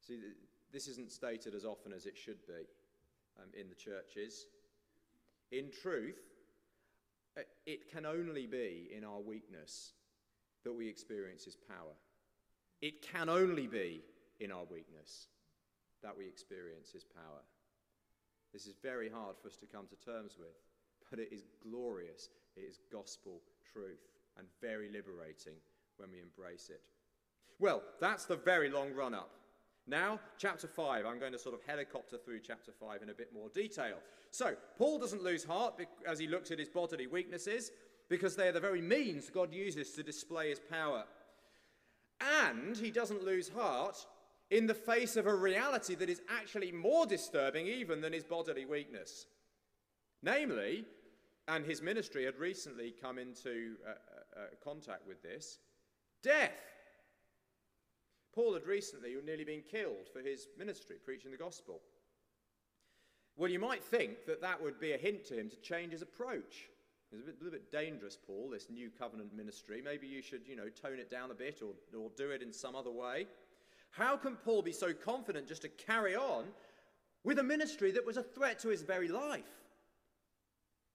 See, 0.00 0.18
this 0.72 0.88
isn't 0.88 1.12
stated 1.12 1.54
as 1.54 1.66
often 1.66 1.92
as 1.92 2.06
it 2.06 2.16
should 2.16 2.46
be 2.46 2.64
um, 3.38 3.48
in 3.58 3.68
the 3.68 3.74
churches. 3.74 4.46
In 5.52 5.70
truth, 5.70 6.18
uh, 7.36 7.42
it 7.66 7.90
can 7.90 8.06
only 8.06 8.46
be 8.46 8.88
in 8.96 9.04
our 9.04 9.20
weakness 9.20 9.92
that 10.64 10.72
we 10.72 10.88
experience 10.88 11.44
his 11.44 11.56
power. 11.56 11.94
It 12.82 13.02
can 13.02 13.28
only 13.28 13.66
be 13.66 14.02
in 14.40 14.52
our 14.52 14.64
weakness 14.70 15.28
that 16.02 16.16
we 16.16 16.26
experience 16.26 16.90
His 16.90 17.04
power. 17.04 17.42
This 18.52 18.66
is 18.66 18.74
very 18.82 19.08
hard 19.08 19.36
for 19.40 19.48
us 19.48 19.56
to 19.56 19.66
come 19.66 19.86
to 19.88 20.04
terms 20.04 20.36
with, 20.38 20.54
but 21.10 21.18
it 21.18 21.32
is 21.32 21.44
glorious. 21.62 22.28
It 22.56 22.60
is 22.60 22.78
gospel 22.92 23.40
truth 23.72 24.06
and 24.38 24.46
very 24.60 24.88
liberating 24.88 25.54
when 25.96 26.10
we 26.10 26.20
embrace 26.20 26.70
it. 26.70 26.88
Well, 27.58 27.82
that's 28.00 28.26
the 28.26 28.36
very 28.36 28.70
long 28.70 28.92
run 28.92 29.14
up. 29.14 29.30
Now, 29.86 30.18
chapter 30.36 30.66
5. 30.66 31.06
I'm 31.06 31.18
going 31.18 31.32
to 31.32 31.38
sort 31.38 31.54
of 31.54 31.60
helicopter 31.66 32.18
through 32.18 32.40
chapter 32.40 32.72
5 32.72 33.02
in 33.02 33.10
a 33.10 33.14
bit 33.14 33.32
more 33.32 33.48
detail. 33.48 33.96
So, 34.30 34.54
Paul 34.76 34.98
doesn't 34.98 35.22
lose 35.22 35.44
heart 35.44 35.80
as 36.06 36.18
he 36.18 36.26
looks 36.26 36.50
at 36.50 36.58
his 36.58 36.68
bodily 36.68 37.06
weaknesses 37.06 37.70
because 38.08 38.36
they 38.36 38.48
are 38.48 38.52
the 38.52 38.60
very 38.60 38.82
means 38.82 39.30
God 39.30 39.52
uses 39.52 39.92
to 39.92 40.02
display 40.02 40.50
his 40.50 40.60
power. 40.60 41.04
And 42.20 42.76
he 42.76 42.90
doesn't 42.90 43.24
lose 43.24 43.48
heart 43.48 44.06
in 44.50 44.66
the 44.66 44.74
face 44.74 45.16
of 45.16 45.26
a 45.26 45.34
reality 45.34 45.94
that 45.96 46.08
is 46.08 46.22
actually 46.28 46.72
more 46.72 47.06
disturbing 47.06 47.66
even 47.66 48.00
than 48.00 48.12
his 48.12 48.24
bodily 48.24 48.64
weakness. 48.64 49.26
Namely, 50.22 50.84
and 51.48 51.64
his 51.64 51.82
ministry 51.82 52.24
had 52.24 52.36
recently 52.38 52.92
come 53.00 53.18
into 53.18 53.76
uh, 53.86 53.90
uh, 53.90 54.40
uh, 54.40 54.46
contact 54.62 55.06
with 55.06 55.22
this 55.22 55.58
death. 56.22 56.50
Paul 58.36 58.52
had 58.52 58.66
recently 58.66 59.16
nearly 59.24 59.44
been 59.44 59.62
killed 59.62 60.10
for 60.12 60.20
his 60.20 60.48
ministry, 60.58 60.96
preaching 61.02 61.30
the 61.30 61.38
gospel. 61.38 61.80
Well, 63.34 63.50
you 63.50 63.58
might 63.58 63.82
think 63.82 64.26
that 64.26 64.42
that 64.42 64.62
would 64.62 64.78
be 64.78 64.92
a 64.92 64.98
hint 64.98 65.24
to 65.28 65.38
him 65.40 65.48
to 65.48 65.56
change 65.56 65.92
his 65.92 66.02
approach. 66.02 66.68
It's 67.10 67.22
a, 67.22 67.24
bit, 67.24 67.36
a 67.40 67.44
little 67.44 67.58
bit 67.58 67.72
dangerous, 67.72 68.18
Paul, 68.26 68.50
this 68.50 68.68
new 68.68 68.90
covenant 68.90 69.34
ministry. 69.34 69.80
Maybe 69.82 70.06
you 70.06 70.20
should, 70.20 70.42
you 70.46 70.54
know, 70.54 70.68
tone 70.68 70.98
it 70.98 71.10
down 71.10 71.30
a 71.30 71.34
bit 71.34 71.62
or, 71.62 71.72
or 71.98 72.10
do 72.14 72.30
it 72.30 72.42
in 72.42 72.52
some 72.52 72.76
other 72.76 72.90
way. 72.90 73.26
How 73.90 74.18
can 74.18 74.36
Paul 74.36 74.60
be 74.60 74.72
so 74.72 74.92
confident 74.92 75.48
just 75.48 75.62
to 75.62 75.68
carry 75.68 76.14
on 76.14 76.44
with 77.24 77.38
a 77.38 77.42
ministry 77.42 77.90
that 77.92 78.04
was 78.04 78.18
a 78.18 78.22
threat 78.22 78.58
to 78.60 78.68
his 78.68 78.82
very 78.82 79.08
life? 79.08 79.44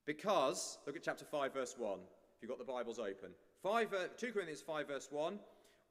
Because, 0.06 0.78
look 0.86 0.96
at 0.96 1.02
chapter 1.02 1.26
5, 1.26 1.54
verse 1.54 1.74
1, 1.76 1.94
if 1.94 2.42
you've 2.44 2.50
got 2.50 2.60
the 2.60 2.72
Bibles 2.72 3.00
open. 3.00 3.32
5, 3.64 3.94
uh, 3.94 3.98
2 4.16 4.32
Corinthians 4.32 4.62
5, 4.62 4.88
verse 4.88 5.08
1. 5.10 5.40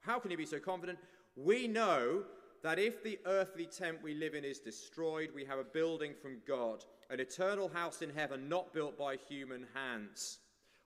How 0.00 0.18
can 0.20 0.30
he 0.30 0.36
be 0.36 0.46
so 0.46 0.60
confident? 0.60 0.98
We 1.42 1.66
know 1.68 2.24
that 2.62 2.78
if 2.78 3.02
the 3.02 3.18
earthly 3.24 3.64
tent 3.64 4.02
we 4.02 4.14
live 4.14 4.34
in 4.34 4.44
is 4.44 4.58
destroyed, 4.58 5.30
we 5.34 5.44
have 5.46 5.58
a 5.58 5.64
building 5.64 6.12
from 6.20 6.42
God, 6.46 6.84
an 7.08 7.18
eternal 7.18 7.68
house 7.68 8.02
in 8.02 8.10
heaven 8.10 8.48
not 8.48 8.74
built 8.74 8.98
by 8.98 9.16
human 9.16 9.66
hands. 9.72 10.40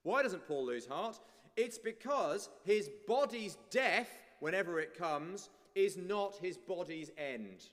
Why 0.05 0.23
doesn't 0.23 0.47
Paul 0.47 0.67
lose 0.67 0.87
heart? 0.87 1.19
It's 1.57 1.79
because 1.79 2.51
his 2.65 2.89
body's 3.09 3.59
death, 3.71 4.09
whenever 4.39 4.79
it 4.79 4.97
comes, 4.97 5.49
is 5.75 5.97
not 5.97 6.37
his 6.37 6.57
body's 6.57 7.11
end. 7.19 7.65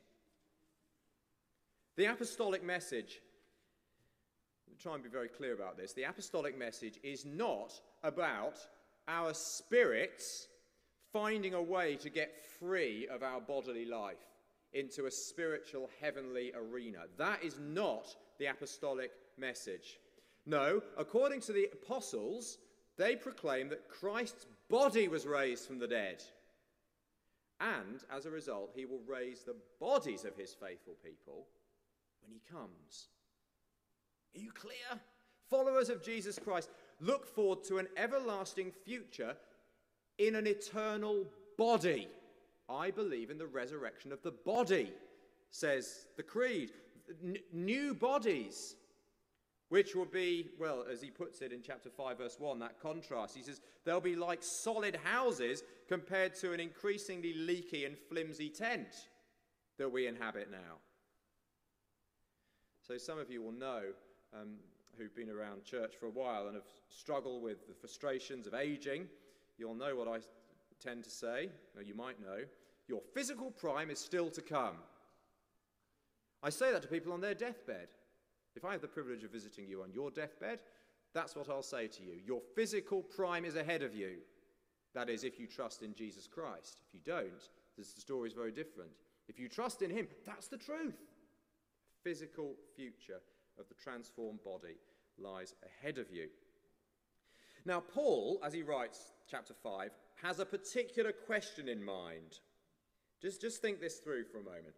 The 1.97 2.05
apostolic 2.05 2.63
message, 2.63 3.21
try 4.81 4.95
and 4.95 5.03
be 5.03 5.09
very 5.09 5.27
clear 5.27 5.53
about 5.53 5.77
this. 5.77 5.93
The 5.93 6.03
apostolic 6.03 6.57
message 6.57 6.99
is 7.03 7.25
not 7.25 7.79
about 8.03 8.57
our 9.07 9.35
spirits 9.35 10.47
finding 11.11 11.53
a 11.53 11.61
way 11.61 11.95
to 11.97 12.09
get 12.09 12.43
free 12.59 13.07
of 13.07 13.23
our 13.23 13.41
bodily 13.41 13.85
life 13.85 14.25
into 14.73 15.05
a 15.05 15.11
spiritual 15.11 15.89
heavenly 15.99 16.53
arena. 16.55 16.99
That 17.17 17.43
is 17.43 17.59
not 17.59 18.15
the 18.39 18.45
apostolic 18.45 19.11
message. 19.37 19.99
No, 20.45 20.81
according 20.97 21.41
to 21.41 21.53
the 21.53 21.69
apostles, 21.73 22.57
they 22.97 23.15
proclaim 23.15 23.69
that 23.69 23.89
Christ's 23.89 24.45
body 24.69 25.07
was 25.07 25.25
raised 25.25 25.67
from 25.67 25.79
the 25.79 25.87
dead. 25.87 26.23
And 27.59 28.03
as 28.11 28.25
a 28.25 28.31
result, 28.31 28.71
he 28.75 28.85
will 28.85 29.01
raise 29.05 29.43
the 29.43 29.55
bodies 29.79 30.25
of 30.25 30.35
his 30.35 30.53
faithful 30.53 30.95
people 31.03 31.45
when 32.21 32.31
he 32.31 32.41
comes. 32.51 33.09
Are 34.35 34.39
you 34.39 34.51
clear? 34.51 34.99
Followers 35.49 35.89
of 35.89 36.03
Jesus 36.03 36.39
Christ 36.39 36.69
look 37.01 37.25
forward 37.25 37.63
to 37.65 37.77
an 37.77 37.87
everlasting 37.97 38.71
future 38.85 39.35
in 40.27 40.35
an 40.35 40.47
eternal 40.47 41.25
body. 41.57 42.07
I 42.69 42.91
believe 42.91 43.29
in 43.29 43.37
the 43.37 43.47
resurrection 43.47 44.11
of 44.11 44.21
the 44.21 44.31
body, 44.31 44.91
says 45.49 46.05
the 46.15 46.23
Creed. 46.23 46.71
N- 47.23 47.37
new 47.51 47.93
bodies, 47.93 48.75
which 49.69 49.95
will 49.95 50.05
be, 50.05 50.49
well, 50.59 50.85
as 50.89 51.01
he 51.01 51.09
puts 51.09 51.41
it 51.41 51.51
in 51.51 51.61
chapter 51.61 51.89
5, 51.89 52.17
verse 52.17 52.35
1, 52.39 52.59
that 52.59 52.79
contrast. 52.79 53.35
He 53.35 53.43
says, 53.43 53.61
they'll 53.83 53.99
be 53.99 54.15
like 54.15 54.43
solid 54.43 54.95
houses 55.03 55.63
compared 55.87 56.35
to 56.35 56.53
an 56.53 56.59
increasingly 56.59 57.33
leaky 57.33 57.85
and 57.85 57.97
flimsy 57.97 58.49
tent 58.49 59.09
that 59.77 59.91
we 59.91 60.07
inhabit 60.07 60.49
now. 60.51 60.77
So 62.87 62.97
some 62.97 63.19
of 63.19 63.29
you 63.29 63.41
will 63.41 63.51
know, 63.51 63.81
um, 64.33 64.55
who've 64.97 65.15
been 65.15 65.29
around 65.29 65.63
church 65.63 65.93
for 65.99 66.05
a 66.05 66.11
while 66.11 66.47
and 66.47 66.55
have 66.55 66.67
struggled 66.89 67.41
with 67.41 67.67
the 67.67 67.73
frustrations 67.73 68.47
of 68.47 68.53
aging, 68.53 69.07
you'll 69.61 69.75
know 69.75 69.95
what 69.95 70.07
I 70.07 70.17
tend 70.83 71.03
to 71.03 71.09
say, 71.09 71.49
or 71.75 71.83
you 71.83 71.93
might 71.93 72.19
know. 72.19 72.39
Your 72.87 73.01
physical 73.13 73.51
prime 73.51 73.91
is 73.91 73.99
still 73.99 74.29
to 74.31 74.41
come. 74.41 74.75
I 76.41 76.49
say 76.49 76.71
that 76.71 76.81
to 76.81 76.87
people 76.87 77.13
on 77.13 77.21
their 77.21 77.35
deathbed. 77.35 77.89
If 78.55 78.65
I 78.65 78.71
have 78.71 78.81
the 78.81 78.87
privilege 78.87 79.23
of 79.23 79.31
visiting 79.31 79.67
you 79.67 79.83
on 79.83 79.93
your 79.93 80.09
deathbed, 80.09 80.59
that's 81.13 81.35
what 81.35 81.47
I'll 81.47 81.61
say 81.61 81.87
to 81.87 82.03
you. 82.03 82.15
Your 82.25 82.41
physical 82.55 83.03
prime 83.03 83.45
is 83.45 83.55
ahead 83.55 83.83
of 83.83 83.93
you. 83.93 84.17
That 84.95 85.09
is, 85.09 85.23
if 85.23 85.39
you 85.39 85.45
trust 85.45 85.83
in 85.83 85.93
Jesus 85.93 86.27
Christ. 86.27 86.81
If 86.87 86.93
you 86.93 86.99
don't, 87.05 87.49
the 87.77 87.83
story 87.83 88.27
is 88.27 88.33
very 88.33 88.51
different. 88.51 88.89
If 89.29 89.39
you 89.39 89.47
trust 89.47 89.83
in 89.83 89.91
Him, 89.91 90.07
that's 90.25 90.47
the 90.47 90.57
truth 90.57 90.97
physical 92.03 92.55
future 92.75 93.21
of 93.59 93.67
the 93.67 93.75
transformed 93.75 94.43
body 94.43 94.75
lies 95.17 95.53
ahead 95.63 95.97
of 95.97 96.11
you. 96.11 96.27
Now, 97.65 97.79
Paul, 97.79 98.39
as 98.43 98.53
he 98.53 98.63
writes 98.63 99.13
chapter 99.29 99.53
5, 99.53 99.91
has 100.23 100.39
a 100.39 100.45
particular 100.45 101.11
question 101.11 101.69
in 101.69 101.83
mind. 101.83 102.39
Just, 103.21 103.41
just 103.41 103.61
think 103.61 103.79
this 103.79 103.97
through 103.97 104.25
for 104.25 104.39
a 104.39 104.43
moment. 104.43 104.75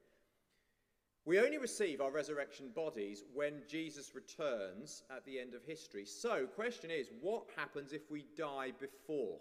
We 1.26 1.40
only 1.40 1.58
receive 1.58 2.02
our 2.02 2.12
resurrection 2.12 2.72
bodies 2.76 3.24
when 3.34 3.62
Jesus 3.70 4.14
returns 4.14 5.04
at 5.10 5.24
the 5.26 5.40
end 5.40 5.54
of 5.54 5.64
history. 5.64 6.06
So, 6.06 6.46
question 6.46 6.92
is, 6.92 7.08
what 7.22 7.46
happens 7.56 7.94
if 7.94 8.12
we 8.12 8.26
die 8.36 8.72
before 8.78 9.40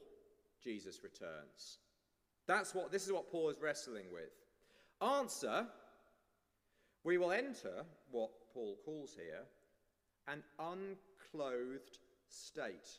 Jesus 0.62 1.02
returns? 1.02 1.78
That's 2.46 2.75
what 2.75 2.92
this 2.92 3.04
is 3.04 3.12
what 3.12 3.30
Paul 3.30 3.50
is 3.50 3.61
wrestling 3.61 4.06
with. 4.12 4.30
Answer 5.00 5.66
we 7.04 7.18
will 7.18 7.32
enter 7.32 7.84
what 8.11 8.30
Paul 8.52 8.78
calls 8.84 9.16
here 9.16 9.42
an 10.28 10.42
unclothed 10.61 11.99
state. 12.28 12.99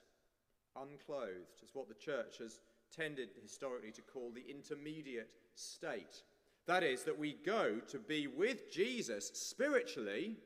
Unclothed 0.75 1.61
is 1.63 1.69
what 1.73 1.87
the 1.87 1.93
church 1.93 2.37
has 2.39 2.59
tended 2.95 3.29
historically 3.41 3.91
to 3.91 4.01
call 4.01 4.31
the 4.31 4.45
intermediate 4.49 5.31
state. 5.55 6.23
That 6.67 6.83
is, 6.83 7.03
that 7.03 7.19
we 7.19 7.35
go 7.45 7.79
to 7.89 7.99
be 7.99 8.27
with 8.27 8.71
Jesus 8.71 9.31
spiritually, 9.33 10.37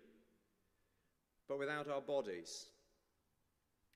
but 1.47 1.59
without 1.59 1.89
our 1.89 2.01
bodies. 2.01 2.67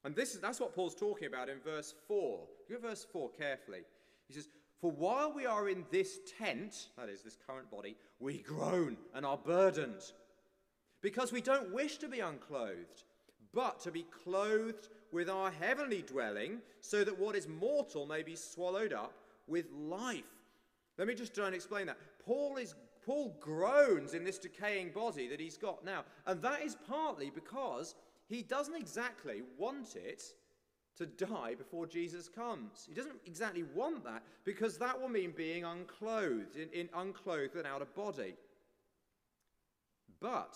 And 0.03 0.15
this 0.15 0.33
is, 0.33 0.39
that's 0.39 0.59
what 0.59 0.75
Paul's 0.75 0.95
talking 0.95 1.27
about 1.27 1.49
in 1.49 1.59
verse 1.59 1.93
4. 2.07 2.39
Look 2.69 2.83
at 2.83 2.89
verse 2.89 3.05
4 3.11 3.29
carefully. 3.31 3.81
He 4.27 4.33
says, 4.33 4.49
for 4.79 4.91
while 4.91 5.31
we 5.31 5.45
are 5.45 5.69
in 5.69 5.85
this 5.91 6.19
tent, 6.39 6.89
that 6.97 7.09
is, 7.09 7.21
this 7.21 7.37
current 7.47 7.69
body, 7.69 7.95
we 8.19 8.39
groan 8.39 8.97
and 9.13 9.25
are 9.25 9.37
burdened. 9.37 10.01
Because 11.01 11.31
we 11.31 11.41
don't 11.41 11.73
wish 11.73 11.97
to 11.97 12.07
be 12.07 12.19
unclothed, 12.19 13.03
but 13.53 13.79
to 13.81 13.91
be 13.91 14.05
clothed 14.23 14.89
with 15.11 15.29
our 15.29 15.51
heavenly 15.51 16.01
dwelling, 16.01 16.59
so 16.79 17.03
that 17.03 17.17
what 17.19 17.35
is 17.35 17.47
mortal 17.47 18.05
may 18.05 18.23
be 18.23 18.35
swallowed 18.35 18.93
up 18.93 19.13
with 19.47 19.65
life. 19.71 20.23
Let 20.97 21.07
me 21.07 21.15
just 21.15 21.33
try 21.33 21.47
and 21.47 21.55
explain 21.55 21.87
that. 21.87 21.97
Paul 22.25 22.57
is 22.57 22.75
Paul 23.05 23.35
groans 23.39 24.13
in 24.13 24.23
this 24.23 24.37
decaying 24.37 24.91
body 24.91 25.27
that 25.27 25.39
he's 25.39 25.57
got 25.57 25.83
now, 25.83 26.03
and 26.27 26.41
that 26.41 26.61
is 26.61 26.77
partly 26.87 27.31
because 27.31 27.95
he 28.29 28.43
doesn't 28.43 28.75
exactly 28.75 29.41
want 29.57 29.95
it 29.95 30.23
to 30.97 31.05
die 31.05 31.55
before 31.55 31.87
Jesus 31.87 32.29
comes. 32.29 32.85
He 32.87 32.93
doesn't 32.93 33.15
exactly 33.25 33.63
want 33.73 34.03
that 34.03 34.23
because 34.45 34.77
that 34.77 34.99
will 34.99 35.09
mean 35.09 35.33
being 35.35 35.63
unclothed, 35.63 36.55
in, 36.55 36.69
in 36.69 36.89
unclothed 36.95 37.55
and 37.55 37.65
out 37.65 37.81
of 37.81 37.93
body. 37.95 38.35
But 40.19 40.55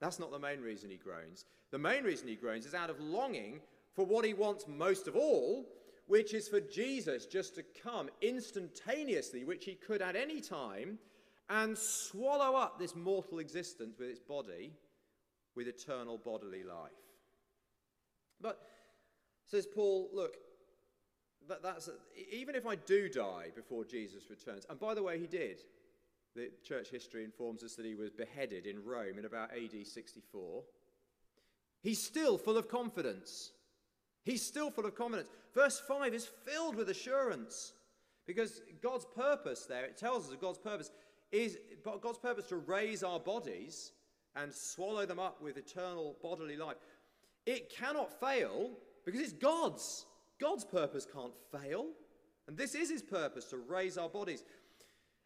that's 0.00 0.18
not 0.18 0.30
the 0.30 0.38
main 0.38 0.60
reason 0.60 0.90
he 0.90 0.96
groans. 0.96 1.44
The 1.70 1.78
main 1.78 2.04
reason 2.04 2.28
he 2.28 2.36
groans 2.36 2.66
is 2.66 2.74
out 2.74 2.90
of 2.90 3.00
longing 3.00 3.60
for 3.94 4.04
what 4.04 4.24
he 4.24 4.34
wants 4.34 4.66
most 4.68 5.08
of 5.08 5.16
all, 5.16 5.66
which 6.06 6.34
is 6.34 6.48
for 6.48 6.60
Jesus 6.60 7.26
just 7.26 7.54
to 7.56 7.64
come 7.82 8.08
instantaneously, 8.22 9.44
which 9.44 9.64
he 9.64 9.74
could 9.74 10.00
at 10.00 10.16
any 10.16 10.40
time, 10.40 10.98
and 11.50 11.76
swallow 11.76 12.56
up 12.56 12.78
this 12.78 12.94
mortal 12.94 13.38
existence 13.38 13.98
with 13.98 14.08
its 14.08 14.20
body 14.20 14.72
with 15.54 15.66
eternal 15.66 16.18
bodily 16.18 16.62
life. 16.62 16.92
But 18.40 18.60
Says 19.48 19.66
Paul, 19.66 20.10
look, 20.12 20.36
that, 21.48 21.62
that's, 21.62 21.88
even 22.30 22.54
if 22.54 22.66
I 22.66 22.74
do 22.74 23.08
die 23.08 23.46
before 23.56 23.84
Jesus 23.84 24.28
returns, 24.28 24.66
and 24.68 24.78
by 24.78 24.94
the 24.94 25.02
way, 25.02 25.18
he 25.18 25.26
did. 25.26 25.62
The 26.38 26.50
church 26.62 26.90
history 26.90 27.24
informs 27.24 27.64
us 27.64 27.74
that 27.74 27.84
he 27.84 27.96
was 27.96 28.10
beheaded 28.10 28.64
in 28.64 28.84
Rome 28.84 29.18
in 29.18 29.24
about 29.24 29.50
AD 29.50 29.84
64. 29.84 30.62
He's 31.82 32.00
still 32.00 32.38
full 32.38 32.56
of 32.56 32.68
confidence. 32.68 33.50
He's 34.22 34.46
still 34.46 34.70
full 34.70 34.86
of 34.86 34.94
confidence. 34.94 35.28
Verse 35.52 35.82
5 35.88 36.14
is 36.14 36.30
filled 36.46 36.76
with 36.76 36.90
assurance 36.90 37.72
because 38.24 38.60
God's 38.80 39.04
purpose 39.16 39.66
there, 39.66 39.84
it 39.84 39.96
tells 39.96 40.30
us 40.30 40.36
God's 40.40 40.58
purpose, 40.58 40.92
is 41.32 41.58
God's 41.82 42.18
purpose 42.18 42.46
to 42.50 42.58
raise 42.58 43.02
our 43.02 43.18
bodies 43.18 43.90
and 44.36 44.54
swallow 44.54 45.06
them 45.06 45.18
up 45.18 45.42
with 45.42 45.56
eternal 45.56 46.14
bodily 46.22 46.56
life. 46.56 46.76
It 47.46 47.68
cannot 47.68 48.20
fail 48.20 48.78
because 49.04 49.20
it's 49.20 49.32
God's. 49.32 50.06
God's 50.40 50.64
purpose 50.64 51.04
can't 51.12 51.34
fail. 51.50 51.86
And 52.46 52.56
this 52.56 52.74
is 52.74 52.90
his 52.90 53.02
purpose 53.02 53.44
to 53.46 53.58
raise 53.58 53.98
our 53.98 54.08
bodies. 54.08 54.42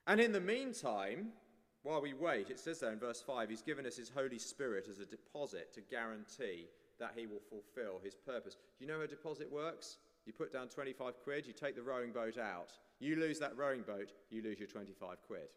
And 0.06 0.20
in 0.20 0.32
the 0.32 0.40
meantime, 0.40 1.28
while 1.82 2.00
we 2.00 2.14
wait, 2.14 2.50
it 2.50 2.58
says 2.58 2.80
there 2.80 2.92
in 2.92 2.98
verse 2.98 3.22
5, 3.22 3.48
he's 3.50 3.62
given 3.62 3.86
us 3.86 3.96
his 3.96 4.10
Holy 4.10 4.38
Spirit 4.38 4.86
as 4.90 4.98
a 4.98 5.06
deposit 5.06 5.72
to 5.74 5.80
guarantee 5.80 6.66
that 6.98 7.12
he 7.16 7.26
will 7.26 7.42
fulfill 7.48 8.00
his 8.02 8.14
purpose. 8.14 8.54
Do 8.54 8.84
you 8.84 8.86
know 8.86 8.98
how 8.98 9.04
a 9.04 9.08
deposit 9.08 9.50
works? 9.50 9.98
You 10.24 10.32
put 10.32 10.52
down 10.52 10.68
25 10.68 11.14
quid, 11.24 11.46
you 11.46 11.52
take 11.52 11.74
the 11.74 11.82
rowing 11.82 12.12
boat 12.12 12.38
out. 12.38 12.72
You 13.00 13.16
lose 13.16 13.40
that 13.40 13.56
rowing 13.56 13.82
boat, 13.82 14.12
you 14.30 14.42
lose 14.42 14.60
your 14.60 14.68
25 14.68 15.16
quid. 15.26 15.48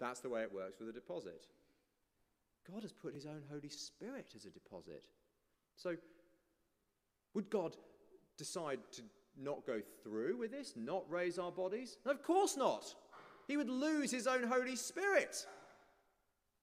That's 0.00 0.20
the 0.20 0.28
way 0.28 0.42
it 0.42 0.52
works 0.52 0.80
with 0.80 0.88
a 0.88 0.92
deposit. 0.92 1.46
God 2.70 2.82
has 2.82 2.92
put 2.92 3.14
his 3.14 3.26
own 3.26 3.42
Holy 3.50 3.68
Spirit 3.68 4.32
as 4.34 4.44
a 4.44 4.50
deposit. 4.50 5.06
So 5.76 5.96
would 7.34 7.50
God 7.50 7.76
decide 8.36 8.80
to 8.92 9.02
not 9.40 9.64
go 9.66 9.80
through 10.02 10.36
with 10.36 10.50
this, 10.50 10.74
not 10.76 11.08
raise 11.08 11.38
our 11.38 11.52
bodies? 11.52 11.98
of 12.04 12.22
course 12.22 12.56
not. 12.56 12.94
He 13.48 13.56
would 13.56 13.70
lose 13.70 14.10
his 14.10 14.26
own 14.26 14.44
Holy 14.44 14.76
Spirit 14.76 15.46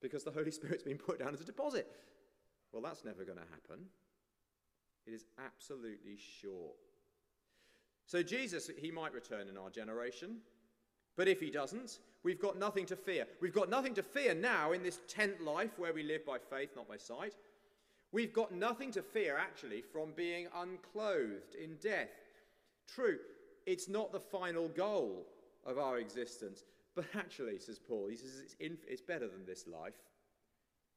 because 0.01 0.23
the 0.23 0.31
Holy 0.31 0.51
Spirit's 0.51 0.83
been 0.83 0.99
put 0.99 1.19
down 1.19 1.33
as 1.33 1.41
a 1.41 1.45
deposit. 1.45 1.87
Well, 2.71 2.83
that's 2.83 3.03
never 3.03 3.25
going 3.25 3.39
to 3.39 3.43
happen. 3.51 3.85
It 5.07 5.11
is 5.11 5.25
absolutely 5.43 6.17
sure. 6.41 6.71
So, 8.05 8.21
Jesus, 8.21 8.69
he 8.77 8.91
might 8.91 9.13
return 9.13 9.47
in 9.47 9.57
our 9.57 9.71
generation, 9.71 10.37
but 11.17 11.27
if 11.27 11.39
he 11.39 11.49
doesn't, 11.49 11.99
we've 12.23 12.39
got 12.39 12.59
nothing 12.59 12.85
to 12.85 12.95
fear. 12.95 13.25
We've 13.41 13.53
got 13.53 13.69
nothing 13.69 13.95
to 13.95 14.03
fear 14.03 14.35
now 14.35 14.73
in 14.73 14.83
this 14.83 14.99
tent 15.07 15.41
life 15.43 15.79
where 15.79 15.93
we 15.93 16.03
live 16.03 16.23
by 16.23 16.37
faith, 16.37 16.69
not 16.75 16.87
by 16.87 16.97
sight. 16.97 17.33
We've 18.11 18.33
got 18.33 18.53
nothing 18.53 18.91
to 18.91 19.01
fear, 19.01 19.37
actually, 19.37 19.81
from 19.81 20.11
being 20.15 20.47
unclothed 20.55 21.55
in 21.55 21.77
death. 21.81 22.09
True, 22.87 23.17
it's 23.65 23.89
not 23.89 24.11
the 24.11 24.19
final 24.19 24.67
goal 24.67 25.25
of 25.65 25.79
our 25.79 25.97
existence. 25.97 26.63
But 26.95 27.05
actually, 27.13 27.59
says 27.59 27.77
Paul, 27.77 28.07
he 28.09 28.15
says 28.15 28.55
it's, 28.59 28.83
it's 28.87 29.01
better 29.01 29.27
than 29.27 29.45
this 29.45 29.67
life, 29.67 29.99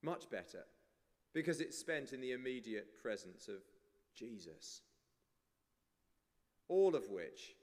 much 0.03 0.31
better, 0.31 0.65
because 1.35 1.61
it's 1.61 1.77
spent 1.77 2.13
in 2.13 2.21
the 2.21 2.33
immediate 2.33 3.03
presence 3.03 3.49
of 3.49 3.63
Jesus. 4.15 4.83
All 6.69 6.95
of 6.95 7.09
which 7.11 7.57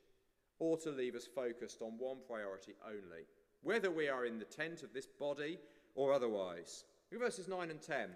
ought 0.60 0.82
to 0.84 0.92
leave 0.92 1.16
us 1.16 1.28
focused 1.34 1.82
on 1.82 1.98
one 1.98 2.18
priority 2.28 2.74
only, 2.86 3.26
whether 3.62 3.90
we 3.90 4.10
are 4.10 4.26
in 4.26 4.40
the 4.40 4.46
tent 4.46 4.84
of 4.84 4.94
this 4.94 5.08
body 5.08 5.58
or 5.96 6.14
otherwise. 6.14 6.84
Look 7.12 7.22
at 7.22 7.26
verses 7.28 7.48
9 7.48 7.70
and 7.72 7.82
10. 7.82 8.10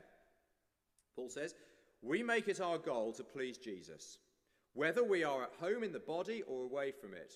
Paul 1.15 1.29
says, 1.29 1.55
We 2.01 2.23
make 2.23 2.47
it 2.47 2.59
our 2.59 2.77
goal 2.77 3.13
to 3.13 3.23
please 3.23 3.57
Jesus, 3.57 4.17
whether 4.73 5.03
we 5.03 5.23
are 5.23 5.43
at 5.43 5.53
home 5.59 5.83
in 5.83 5.93
the 5.93 5.99
body 5.99 6.43
or 6.47 6.63
away 6.63 6.91
from 6.91 7.13
it. 7.13 7.33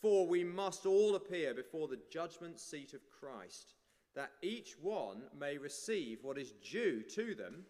For 0.00 0.26
we 0.26 0.44
must 0.44 0.86
all 0.86 1.14
appear 1.14 1.54
before 1.54 1.88
the 1.88 2.00
judgment 2.10 2.60
seat 2.60 2.92
of 2.94 3.00
Christ, 3.08 3.74
that 4.14 4.32
each 4.42 4.74
one 4.80 5.22
may 5.38 5.58
receive 5.58 6.18
what 6.22 6.38
is 6.38 6.52
due 6.70 7.02
to 7.14 7.34
them 7.34 7.64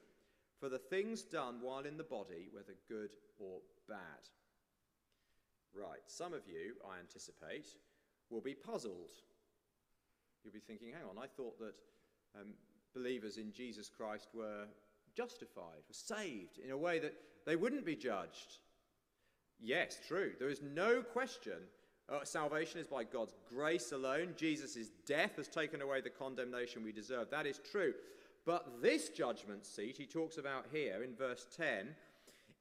for 0.58 0.68
the 0.68 0.78
things 0.78 1.22
done 1.22 1.56
while 1.60 1.84
in 1.84 1.96
the 1.96 2.04
body, 2.04 2.48
whether 2.52 2.74
good 2.88 3.10
or 3.38 3.60
bad. 3.88 3.98
Right, 5.74 6.00
some 6.06 6.32
of 6.32 6.46
you, 6.46 6.74
I 6.88 7.00
anticipate, 7.00 7.66
will 8.30 8.40
be 8.40 8.54
puzzled. 8.54 9.10
You'll 10.42 10.54
be 10.54 10.60
thinking, 10.60 10.92
hang 10.92 11.08
on, 11.08 11.22
I 11.22 11.26
thought 11.26 11.58
that 11.58 11.74
um, 12.40 12.54
believers 12.94 13.38
in 13.38 13.52
Jesus 13.52 13.90
Christ 13.90 14.28
were 14.34 14.66
justified, 15.16 15.82
were 15.88 15.94
saved 15.94 16.58
in 16.64 16.70
a 16.70 16.78
way 16.78 16.98
that 16.98 17.14
they 17.46 17.56
wouldn't 17.56 17.84
be 17.84 17.96
judged. 17.96 18.58
Yes, 19.60 19.98
true. 20.06 20.32
There 20.38 20.48
is 20.48 20.60
no 20.62 21.02
question 21.02 21.58
uh, 22.12 22.24
salvation 22.24 22.80
is 22.80 22.86
by 22.86 23.04
God's 23.04 23.34
grace 23.48 23.92
alone. 23.92 24.34
Jesus' 24.36 24.90
death 25.06 25.36
has 25.36 25.48
taken 25.48 25.80
away 25.80 26.00
the 26.00 26.10
condemnation 26.10 26.84
we 26.84 26.92
deserve. 26.92 27.30
That 27.30 27.46
is 27.46 27.60
true. 27.70 27.94
But 28.44 28.82
this 28.82 29.08
judgment 29.08 29.64
seat 29.64 29.96
he 29.96 30.06
talks 30.06 30.36
about 30.36 30.66
here 30.70 31.02
in 31.02 31.14
verse 31.14 31.46
10 31.56 31.94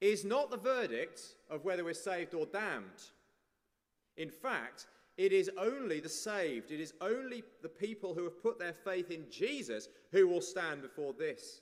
is 0.00 0.24
not 0.24 0.50
the 0.50 0.56
verdict 0.56 1.20
of 1.50 1.64
whether 1.64 1.84
we're 1.84 1.94
saved 1.94 2.34
or 2.34 2.46
damned. 2.46 3.10
In 4.16 4.30
fact, 4.30 4.86
it 5.16 5.32
is 5.32 5.50
only 5.58 6.00
the 6.00 6.08
saved, 6.08 6.72
it 6.72 6.80
is 6.80 6.94
only 7.00 7.44
the 7.62 7.68
people 7.68 8.14
who 8.14 8.24
have 8.24 8.42
put 8.42 8.58
their 8.58 8.72
faith 8.72 9.10
in 9.10 9.26
Jesus 9.30 9.88
who 10.10 10.26
will 10.26 10.40
stand 10.40 10.82
before 10.82 11.12
this 11.12 11.60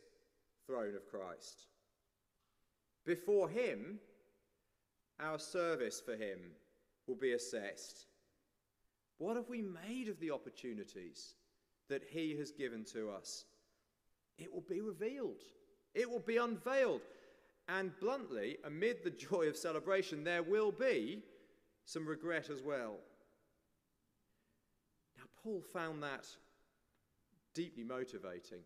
throne 0.66 0.95
of 0.95 1.07
Christ. 1.11 1.66
Before 3.05 3.49
Him, 3.49 3.99
our 5.21 5.38
service 5.38 6.01
for 6.01 6.16
Him 6.16 6.38
will 7.07 7.17
be 7.17 7.33
assessed. 7.33 8.07
What 9.19 9.37
have 9.37 9.49
we 9.49 9.62
made 9.62 10.09
of 10.09 10.19
the 10.21 10.31
opportunities 10.31 11.35
that 11.88 12.03
He 12.11 12.37
has 12.38 12.51
given 12.51 12.85
to 12.93 13.11
us? 13.11 13.45
It 14.38 14.53
will 14.53 14.65
be 14.69 14.81
revealed, 14.81 15.43
it 15.95 16.09
will 16.09 16.21
be 16.21 16.37
unveiled. 16.38 17.03
And 17.69 17.93
bluntly, 18.01 18.59
amid 18.65 19.05
the 19.05 19.11
joy 19.11 19.45
of 19.45 19.57
celebration, 19.57 20.25
there 20.25 20.43
will 20.43 20.73
be 20.73 21.23
some 21.85 22.07
regret 22.07 22.51
as 22.51 22.61
well. 22.61 22.97
Now, 25.17 25.25
Paul 25.43 25.62
found 25.73 26.03
that 26.03 26.27
deeply 27.55 27.85
motivating. 27.85 28.59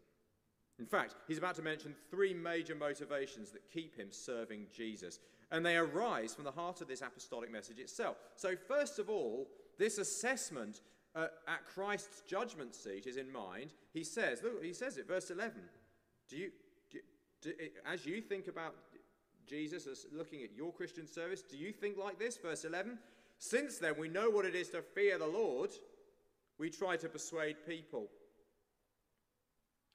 In 0.78 0.86
fact, 0.86 1.14
he's 1.26 1.38
about 1.38 1.56
to 1.56 1.62
mention 1.62 1.94
three 2.10 2.34
major 2.34 2.74
motivations 2.74 3.50
that 3.50 3.70
keep 3.70 3.96
him 3.96 4.08
serving 4.10 4.66
Jesus, 4.74 5.20
and 5.50 5.64
they 5.64 5.76
arise 5.76 6.34
from 6.34 6.44
the 6.44 6.50
heart 6.50 6.80
of 6.80 6.88
this 6.88 7.02
apostolic 7.02 7.52
message 7.52 7.78
itself. 7.78 8.16
So, 8.36 8.54
first 8.68 8.98
of 8.98 9.08
all, 9.08 9.48
this 9.78 9.98
assessment 9.98 10.80
uh, 11.14 11.28
at 11.48 11.64
Christ's 11.64 12.22
judgment 12.22 12.74
seat 12.74 13.06
is 13.06 13.16
in 13.16 13.30
mind. 13.32 13.72
He 13.92 14.04
says, 14.04 14.42
look, 14.42 14.62
he 14.62 14.72
says 14.72 14.98
it, 14.98 15.08
verse 15.08 15.30
11. 15.30 15.54
Do 16.28 16.36
you, 16.36 16.50
do, 16.90 16.98
do, 17.40 17.52
as 17.86 18.04
you 18.04 18.20
think 18.20 18.48
about 18.48 18.74
Jesus 19.46 19.86
as 19.86 20.06
looking 20.12 20.42
at 20.42 20.54
your 20.56 20.72
Christian 20.72 21.06
service, 21.06 21.42
do 21.42 21.56
you 21.56 21.72
think 21.72 21.96
like 21.96 22.18
this? 22.18 22.36
Verse 22.36 22.64
11. 22.64 22.98
Since 23.38 23.78
then, 23.78 23.94
we 23.98 24.08
know 24.08 24.30
what 24.30 24.44
it 24.44 24.54
is 24.54 24.70
to 24.70 24.82
fear 24.82 25.18
the 25.18 25.26
Lord, 25.26 25.70
we 26.58 26.70
try 26.70 26.96
to 26.96 27.08
persuade 27.08 27.56
people. 27.66 28.08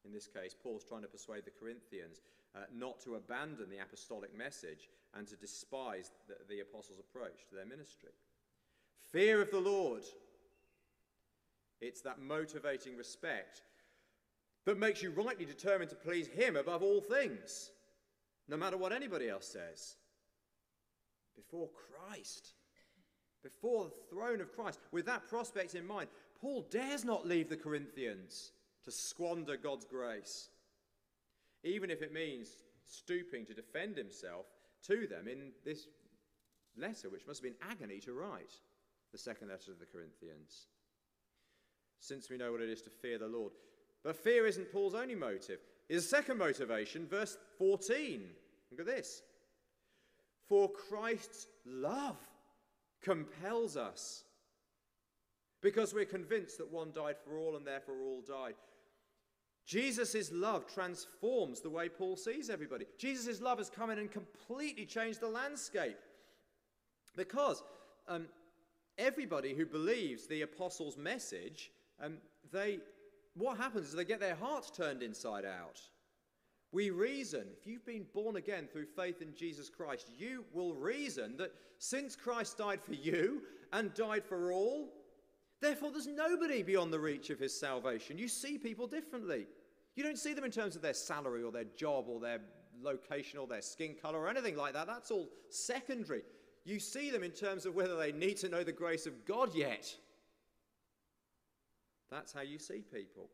In 0.05 0.11
this 0.11 0.27
case, 0.27 0.55
Paul's 0.61 0.83
trying 0.83 1.03
to 1.03 1.07
persuade 1.07 1.45
the 1.45 1.51
Corinthians 1.51 2.21
uh, 2.55 2.61
not 2.73 2.99
to 3.01 3.15
abandon 3.15 3.69
the 3.69 3.79
apostolic 3.79 4.35
message 4.35 4.89
and 5.15 5.27
to 5.27 5.35
despise 5.35 6.11
the, 6.27 6.35
the 6.49 6.61
apostles' 6.61 6.99
approach 6.99 7.45
to 7.49 7.55
their 7.55 7.65
ministry. 7.65 8.11
Fear 9.11 9.41
of 9.41 9.51
the 9.51 9.59
Lord. 9.59 10.03
It's 11.79 12.01
that 12.01 12.21
motivating 12.21 12.97
respect 12.97 13.61
that 14.65 14.77
makes 14.77 15.01
you 15.01 15.11
rightly 15.11 15.45
determined 15.45 15.89
to 15.89 15.95
please 15.95 16.27
Him 16.27 16.55
above 16.55 16.83
all 16.83 17.01
things, 17.01 17.71
no 18.47 18.57
matter 18.57 18.77
what 18.77 18.93
anybody 18.93 19.29
else 19.29 19.47
says. 19.47 19.95
Before 21.35 21.69
Christ, 21.69 22.53
before 23.43 23.85
the 23.85 24.15
throne 24.15 24.41
of 24.41 24.53
Christ, 24.53 24.79
with 24.91 25.05
that 25.07 25.27
prospect 25.27 25.73
in 25.73 25.85
mind, 25.85 26.09
Paul 26.39 26.67
dares 26.69 27.03
not 27.03 27.27
leave 27.27 27.49
the 27.49 27.57
Corinthians 27.57 28.51
to 28.83 28.91
squander 28.91 29.57
God's 29.57 29.85
grace, 29.85 30.49
even 31.63 31.89
if 31.89 32.01
it 32.01 32.13
means 32.13 32.49
stooping 32.87 33.45
to 33.45 33.53
defend 33.53 33.97
himself 33.97 34.45
to 34.87 35.07
them 35.07 35.27
in 35.27 35.51
this 35.63 35.87
letter, 36.77 37.09
which 37.09 37.27
must 37.27 37.43
have 37.43 37.51
been 37.51 37.69
agony 37.69 37.99
to 37.99 38.13
write, 38.13 38.59
the 39.11 39.17
second 39.17 39.49
letter 39.49 39.65
to 39.65 39.79
the 39.79 39.85
Corinthians. 39.85 40.67
Since 41.99 42.29
we 42.29 42.37
know 42.37 42.51
what 42.51 42.61
it 42.61 42.69
is 42.69 42.81
to 42.83 42.89
fear 42.89 43.19
the 43.19 43.27
Lord. 43.27 43.53
But 44.03 44.15
fear 44.15 44.47
isn't 44.47 44.71
Paul's 44.71 44.95
only 44.95 45.15
motive. 45.15 45.59
His 45.87 46.09
second 46.09 46.37
motivation, 46.37 47.05
verse 47.05 47.37
14. 47.59 48.23
Look 48.71 48.79
at 48.79 48.85
this. 48.85 49.21
For 50.47 50.69
Christ's 50.69 51.47
love 51.65 52.17
compels 53.03 53.77
us, 53.77 54.23
because 55.61 55.93
we're 55.93 56.05
convinced 56.05 56.57
that 56.57 56.71
one 56.71 56.91
died 56.93 57.17
for 57.23 57.37
all 57.37 57.55
and 57.55 57.65
therefore 57.65 58.01
all 58.01 58.21
died. 58.21 58.55
Jesus' 59.71 60.33
love 60.33 60.67
transforms 60.67 61.61
the 61.61 61.69
way 61.69 61.87
Paul 61.87 62.17
sees 62.17 62.49
everybody. 62.49 62.85
Jesus' 62.97 63.39
love 63.39 63.57
has 63.57 63.69
come 63.69 63.89
in 63.89 63.99
and 63.99 64.11
completely 64.11 64.85
changed 64.85 65.21
the 65.21 65.29
landscape. 65.29 65.95
Because 67.15 67.63
um, 68.09 68.25
everybody 68.97 69.55
who 69.55 69.65
believes 69.65 70.27
the 70.27 70.41
apostles' 70.41 70.97
message, 70.97 71.71
um, 72.03 72.17
they, 72.51 72.79
what 73.33 73.57
happens 73.57 73.87
is 73.87 73.93
they 73.93 74.03
get 74.03 74.19
their 74.19 74.35
hearts 74.35 74.69
turned 74.71 75.01
inside 75.01 75.45
out. 75.45 75.79
We 76.73 76.89
reason, 76.89 77.45
if 77.57 77.65
you've 77.65 77.85
been 77.85 78.07
born 78.13 78.35
again 78.35 78.67
through 78.69 78.87
faith 78.87 79.21
in 79.21 79.33
Jesus 79.33 79.69
Christ, 79.69 80.09
you 80.17 80.43
will 80.51 80.73
reason 80.73 81.37
that 81.37 81.53
since 81.77 82.17
Christ 82.17 82.57
died 82.57 82.81
for 82.83 82.93
you 82.93 83.43
and 83.71 83.93
died 83.93 84.25
for 84.25 84.51
all, 84.51 84.89
therefore 85.61 85.91
there's 85.91 86.07
nobody 86.07 86.61
beyond 86.61 86.91
the 86.91 86.99
reach 86.99 87.29
of 87.29 87.39
his 87.39 87.57
salvation. 87.57 88.17
You 88.17 88.27
see 88.27 88.57
people 88.57 88.85
differently. 88.85 89.47
You 89.95 90.03
don't 90.03 90.17
see 90.17 90.33
them 90.33 90.43
in 90.43 90.51
terms 90.51 90.75
of 90.75 90.81
their 90.81 90.93
salary 90.93 91.43
or 91.43 91.51
their 91.51 91.65
job 91.75 92.05
or 92.07 92.19
their 92.19 92.39
location 92.81 93.39
or 93.39 93.47
their 93.47 93.61
skin 93.61 93.95
color 94.01 94.19
or 94.19 94.29
anything 94.29 94.55
like 94.55 94.73
that. 94.73 94.87
That's 94.87 95.11
all 95.11 95.29
secondary. 95.49 96.23
You 96.63 96.79
see 96.79 97.09
them 97.09 97.23
in 97.23 97.31
terms 97.31 97.65
of 97.65 97.75
whether 97.75 97.95
they 97.95 98.11
need 98.11 98.37
to 98.37 98.49
know 98.49 98.63
the 98.63 98.71
grace 98.71 99.05
of 99.05 99.25
God 99.25 99.53
yet. 99.53 99.93
That's 102.09 102.33
how 102.33 102.41
you 102.41 102.59
see 102.59 102.83
people. 102.93 103.29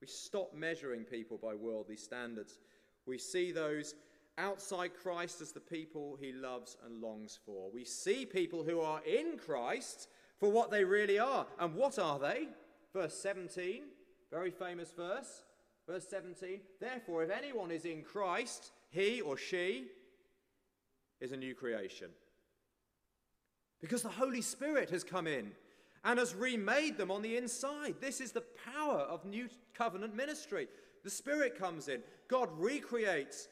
We 0.00 0.06
stop 0.06 0.54
measuring 0.54 1.04
people 1.04 1.38
by 1.38 1.54
worldly 1.54 1.96
standards. 1.96 2.58
We 3.06 3.18
see 3.18 3.52
those 3.52 3.94
outside 4.38 4.92
Christ 4.94 5.40
as 5.40 5.52
the 5.52 5.60
people 5.60 6.16
he 6.18 6.32
loves 6.32 6.76
and 6.84 7.02
longs 7.02 7.38
for. 7.44 7.70
We 7.70 7.84
see 7.84 8.24
people 8.24 8.64
who 8.64 8.80
are 8.80 9.02
in 9.04 9.36
Christ 9.36 10.08
for 10.38 10.50
what 10.50 10.70
they 10.70 10.84
really 10.84 11.18
are. 11.18 11.46
And 11.58 11.74
what 11.74 11.98
are 11.98 12.18
they? 12.18 12.48
Verse 12.94 13.14
17, 13.14 13.82
very 14.30 14.50
famous 14.50 14.92
verse. 14.92 15.44
Verse 15.88 16.06
17, 16.08 16.60
therefore, 16.80 17.24
if 17.24 17.30
anyone 17.30 17.70
is 17.70 17.84
in 17.84 18.02
Christ, 18.02 18.72
he 18.90 19.20
or 19.20 19.36
she 19.36 19.86
is 21.20 21.32
a 21.32 21.36
new 21.36 21.54
creation. 21.54 22.10
Because 23.80 24.02
the 24.02 24.08
Holy 24.08 24.42
Spirit 24.42 24.90
has 24.90 25.02
come 25.02 25.26
in 25.26 25.52
and 26.04 26.18
has 26.18 26.34
remade 26.34 26.96
them 26.96 27.10
on 27.10 27.22
the 27.22 27.36
inside. 27.36 27.96
This 28.00 28.20
is 28.20 28.32
the 28.32 28.44
power 28.74 29.00
of 29.00 29.24
new 29.24 29.48
covenant 29.74 30.14
ministry. 30.14 30.68
The 31.02 31.10
Spirit 31.10 31.58
comes 31.58 31.88
in. 31.88 32.02
God 32.28 32.48
recreates 32.56 33.48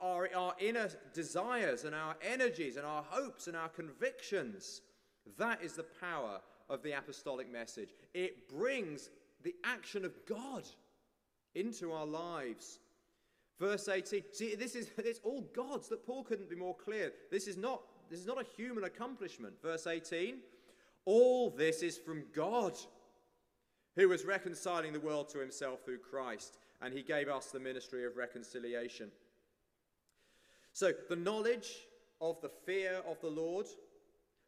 our, 0.00 0.28
our, 0.34 0.54
inner 0.60 0.88
desires 1.12 1.84
and 1.84 1.94
our 1.94 2.16
energies 2.22 2.76
and 2.76 2.86
our 2.86 3.02
hopes 3.08 3.46
and 3.46 3.56
our 3.56 3.68
convictions. 3.68 4.82
That 5.38 5.62
is 5.62 5.72
the 5.72 5.86
power 6.00 6.40
of 6.68 6.82
the 6.82 6.92
apostolic 6.92 7.50
message. 7.50 7.90
It 8.14 8.48
brings 8.48 9.10
the 9.42 9.54
action 9.64 10.04
of 10.04 10.14
God 10.26 10.64
into 11.56 11.92
our 11.92 12.06
lives. 12.06 12.78
Verse 13.58 13.88
18. 13.88 14.22
See, 14.32 14.54
this 14.54 14.74
is 14.74 14.90
it's 14.98 15.20
all 15.24 15.42
God's 15.54 15.88
that 15.88 16.06
Paul 16.06 16.22
couldn't 16.22 16.50
be 16.50 16.56
more 16.56 16.76
clear. 16.76 17.12
This 17.30 17.48
is 17.48 17.56
not 17.56 17.82
this 18.10 18.20
is 18.20 18.26
not 18.26 18.40
a 18.40 18.46
human 18.56 18.84
accomplishment. 18.84 19.54
Verse 19.62 19.86
18. 19.86 20.38
All 21.04 21.50
this 21.50 21.82
is 21.82 21.96
from 21.96 22.24
God, 22.34 22.76
who 23.94 24.08
was 24.08 24.24
reconciling 24.24 24.92
the 24.92 25.00
world 25.00 25.28
to 25.30 25.38
himself 25.38 25.84
through 25.84 25.98
Christ, 25.98 26.58
and 26.82 26.92
he 26.92 27.02
gave 27.02 27.28
us 27.28 27.46
the 27.46 27.60
ministry 27.60 28.04
of 28.04 28.16
reconciliation. 28.16 29.10
So, 30.72 30.92
the 31.08 31.16
knowledge 31.16 31.86
of 32.20 32.40
the 32.40 32.48
fear 32.48 33.00
of 33.08 33.20
the 33.20 33.30
Lord, 33.30 33.66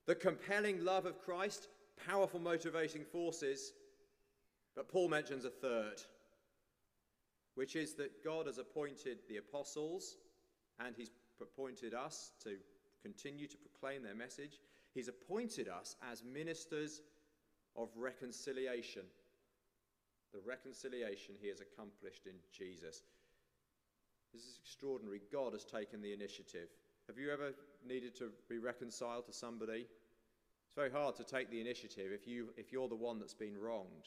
the 0.07 0.15
compelling 0.15 0.85
love 0.85 1.07
of 1.07 1.23
Christ, 1.25 1.69
powerful 2.07 2.41
motivating 2.41 3.05
forces. 3.05 3.73
But 4.75 4.89
Paul 4.89 5.09
mentions 5.09 5.45
a 5.45 5.51
third, 5.51 6.03
which 7.59 7.75
is 7.75 7.95
that 7.95 8.23
God 8.23 8.47
has 8.47 8.59
appointed 8.59 9.19
the 9.29 9.39
apostles 9.39 10.15
and 10.79 10.95
he's 10.97 11.11
appointed 11.43 11.93
us 11.93 12.31
to 12.45 12.55
continue 13.03 13.49
to 13.49 13.57
proclaim 13.57 14.05
their 14.05 14.15
message. 14.15 14.61
He's 14.95 15.09
appointed 15.09 15.67
us 15.67 15.97
as 16.09 16.23
ministers 16.23 17.03
of 17.75 17.89
reconciliation. 17.97 19.03
The 20.33 20.39
reconciliation 20.47 21.35
he 21.41 21.49
has 21.49 21.61
accomplished 21.61 22.27
in 22.27 22.37
Jesus. 22.57 23.03
This 24.33 24.43
is 24.43 24.61
extraordinary. 24.63 25.21
God 25.33 25.53
has 25.53 25.65
taken 25.65 26.01
the 26.01 26.13
initiative. 26.13 26.69
Have 27.09 27.19
you 27.19 27.33
ever 27.33 27.55
needed 27.85 28.15
to 28.19 28.31
be 28.49 28.59
reconciled 28.59 29.27
to 29.27 29.33
somebody? 29.33 29.85
It's 30.67 30.77
very 30.77 30.93
hard 30.93 31.17
to 31.17 31.25
take 31.25 31.51
the 31.51 31.61
initiative 31.61 32.13
if, 32.13 32.25
you, 32.25 32.51
if 32.57 32.71
you're 32.71 32.89
the 32.89 32.95
one 32.95 33.19
that's 33.19 33.35
been 33.35 33.59
wronged. 33.59 34.07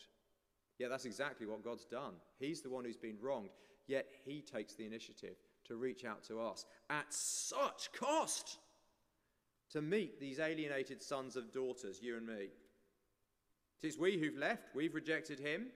Yeah, 0.82 0.88
that's 0.88 1.06
exactly 1.06 1.46
what 1.46 1.63
God's 1.63 1.86
done. 1.86 2.13
He's 2.39 2.62
the 2.62 2.72
one 2.72 2.84
who's 2.84 2.98
been 2.98 3.17
wronged, 3.22 3.52
yet 3.86 4.08
He 4.26 4.41
takes 4.41 4.74
the 4.74 4.88
initiative 4.88 5.36
to 5.65 5.76
reach 5.76 6.06
out 6.06 6.24
to 6.24 6.41
us 6.41 6.65
at 6.89 7.06
such 7.13 7.94
cost 7.94 8.58
to 9.70 9.80
meet 9.80 10.20
these 10.20 10.39
alienated 10.39 11.04
sons 11.04 11.36
and 11.36 11.52
daughters, 11.52 12.00
you 12.02 12.17
and 12.17 12.26
me. 12.26 12.50
It 13.84 13.88
is 13.88 14.00
we 14.00 14.17
who've 14.17 14.36
left, 14.36 14.74
we've 14.74 14.96
rejected 14.96 15.39
Him. 15.39 15.67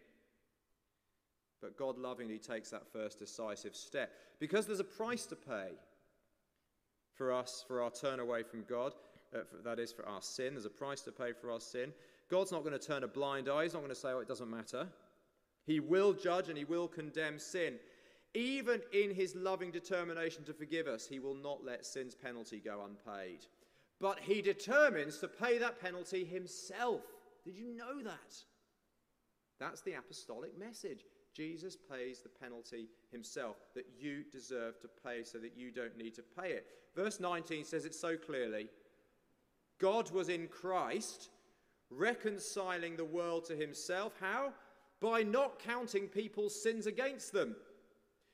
But 1.61 1.77
God 1.77 1.99
lovingly 1.99 2.39
takes 2.39 2.71
that 2.71 2.91
first 2.91 3.19
decisive 3.19 3.75
step 3.75 4.11
because 4.39 4.65
there's 4.65 4.79
a 4.79 4.83
price 4.83 5.27
to 5.27 5.35
pay 5.35 5.69
for 7.13 7.31
us 7.31 7.63
for 7.67 7.83
our 7.83 7.91
turn 7.91 8.19
away 8.19 8.41
from 8.41 8.63
God. 8.67 8.93
Uh, 9.35 9.39
for, 9.49 9.57
that 9.63 9.79
is, 9.79 9.91
for 9.91 10.07
our 10.07 10.21
sin. 10.21 10.53
There's 10.53 10.65
a 10.65 10.69
price 10.69 11.01
to 11.01 11.11
pay 11.11 11.33
for 11.33 11.51
our 11.51 11.59
sin. 11.59 11.91
God's 12.29 12.51
not 12.51 12.63
going 12.63 12.77
to 12.77 12.85
turn 12.85 13.03
a 13.03 13.07
blind 13.07 13.49
eye. 13.49 13.63
He's 13.63 13.73
not 13.73 13.79
going 13.79 13.89
to 13.89 13.95
say, 13.95 14.09
oh, 14.09 14.19
it 14.19 14.27
doesn't 14.27 14.49
matter. 14.49 14.87
He 15.65 15.79
will 15.79 16.13
judge 16.13 16.49
and 16.49 16.57
he 16.57 16.63
will 16.63 16.87
condemn 16.87 17.39
sin. 17.39 17.75
Even 18.33 18.81
in 18.91 19.13
his 19.13 19.35
loving 19.35 19.71
determination 19.71 20.43
to 20.43 20.53
forgive 20.53 20.87
us, 20.87 21.07
he 21.07 21.19
will 21.19 21.35
not 21.35 21.63
let 21.63 21.85
sin's 21.85 22.15
penalty 22.15 22.59
go 22.59 22.83
unpaid. 22.83 23.45
But 24.01 24.19
he 24.19 24.41
determines 24.41 25.19
to 25.19 25.27
pay 25.27 25.57
that 25.57 25.81
penalty 25.81 26.25
himself. 26.25 27.01
Did 27.45 27.55
you 27.55 27.75
know 27.75 28.03
that? 28.03 28.35
That's 29.59 29.81
the 29.81 29.93
apostolic 29.93 30.57
message. 30.59 31.05
Jesus 31.33 31.75
pays 31.75 32.21
the 32.21 32.29
penalty 32.29 32.87
himself 33.11 33.57
that 33.73 33.85
you 33.97 34.23
deserve 34.31 34.79
to 34.81 34.89
pay 35.03 35.23
so 35.23 35.37
that 35.37 35.57
you 35.57 35.71
don't 35.71 35.97
need 35.97 36.15
to 36.15 36.23
pay 36.23 36.51
it. 36.51 36.65
Verse 36.95 37.19
19 37.19 37.65
says 37.65 37.85
it 37.85 37.95
so 37.95 38.15
clearly 38.17 38.67
God 39.79 40.11
was 40.11 40.29
in 40.29 40.47
Christ, 40.47 41.29
reconciling 41.95 42.95
the 42.95 43.05
world 43.05 43.45
to 43.45 43.55
himself. 43.55 44.13
How? 44.19 44.53
By 45.01 45.23
not 45.23 45.59
counting 45.59 46.07
people's 46.07 46.61
sins 46.61 46.87
against 46.87 47.33
them. 47.33 47.55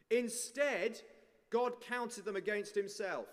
Instead, 0.10 1.00
God 1.50 1.82
counted 1.82 2.26
them 2.26 2.36
against 2.36 2.76
himself. 2.76 3.28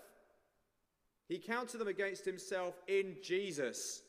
He 1.28 1.38
counted 1.38 1.78
them 1.78 1.88
against 1.88 2.24
himself 2.24 2.74
in 2.86 3.16
Jesus 3.22 4.02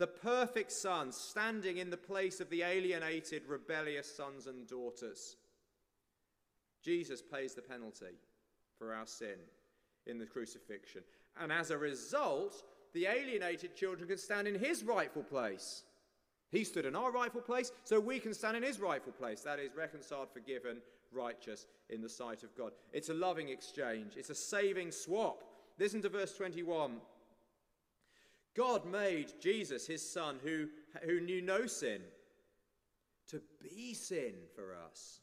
the 0.00 0.06
perfect 0.06 0.72
Son 0.72 1.12
standing 1.12 1.76
in 1.76 1.90
the 1.90 1.96
place 1.96 2.40
of 2.40 2.48
the 2.48 2.62
alienated, 2.62 3.42
rebellious 3.46 4.10
sons 4.10 4.46
and 4.46 4.66
daughters. 4.66 5.36
Jesus 6.82 7.20
pays 7.20 7.54
the 7.54 7.60
penalty 7.60 8.16
for 8.78 8.94
our 8.94 9.06
sin 9.06 9.36
in 10.06 10.18
the 10.18 10.24
crucifixion. 10.24 11.02
And 11.38 11.52
as 11.52 11.70
a 11.70 11.76
result, 11.76 12.64
the 12.92 13.06
alienated 13.06 13.74
children 13.74 14.08
can 14.08 14.18
stand 14.18 14.48
in 14.48 14.54
his 14.54 14.82
rightful 14.82 15.22
place. 15.22 15.84
He 16.50 16.64
stood 16.64 16.84
in 16.84 16.96
our 16.96 17.12
rightful 17.12 17.42
place, 17.42 17.70
so 17.84 18.00
we 18.00 18.18
can 18.18 18.34
stand 18.34 18.56
in 18.56 18.62
his 18.62 18.80
rightful 18.80 19.12
place. 19.12 19.42
That 19.42 19.60
is, 19.60 19.70
reconciled, 19.76 20.28
forgiven, 20.32 20.78
righteous 21.12 21.66
in 21.88 22.02
the 22.02 22.08
sight 22.08 22.42
of 22.42 22.56
God. 22.56 22.72
It's 22.92 23.08
a 23.08 23.14
loving 23.14 23.48
exchange, 23.48 24.14
it's 24.16 24.30
a 24.30 24.34
saving 24.34 24.92
swap. 24.92 25.44
Listen 25.78 26.02
to 26.02 26.08
verse 26.08 26.36
21. 26.36 26.96
God 28.56 28.84
made 28.84 29.32
Jesus, 29.40 29.86
his 29.86 30.08
son, 30.08 30.38
who, 30.42 30.66
who 31.04 31.20
knew 31.20 31.40
no 31.40 31.66
sin, 31.66 32.00
to 33.28 33.40
be 33.62 33.94
sin 33.94 34.34
for 34.56 34.74
us, 34.74 35.20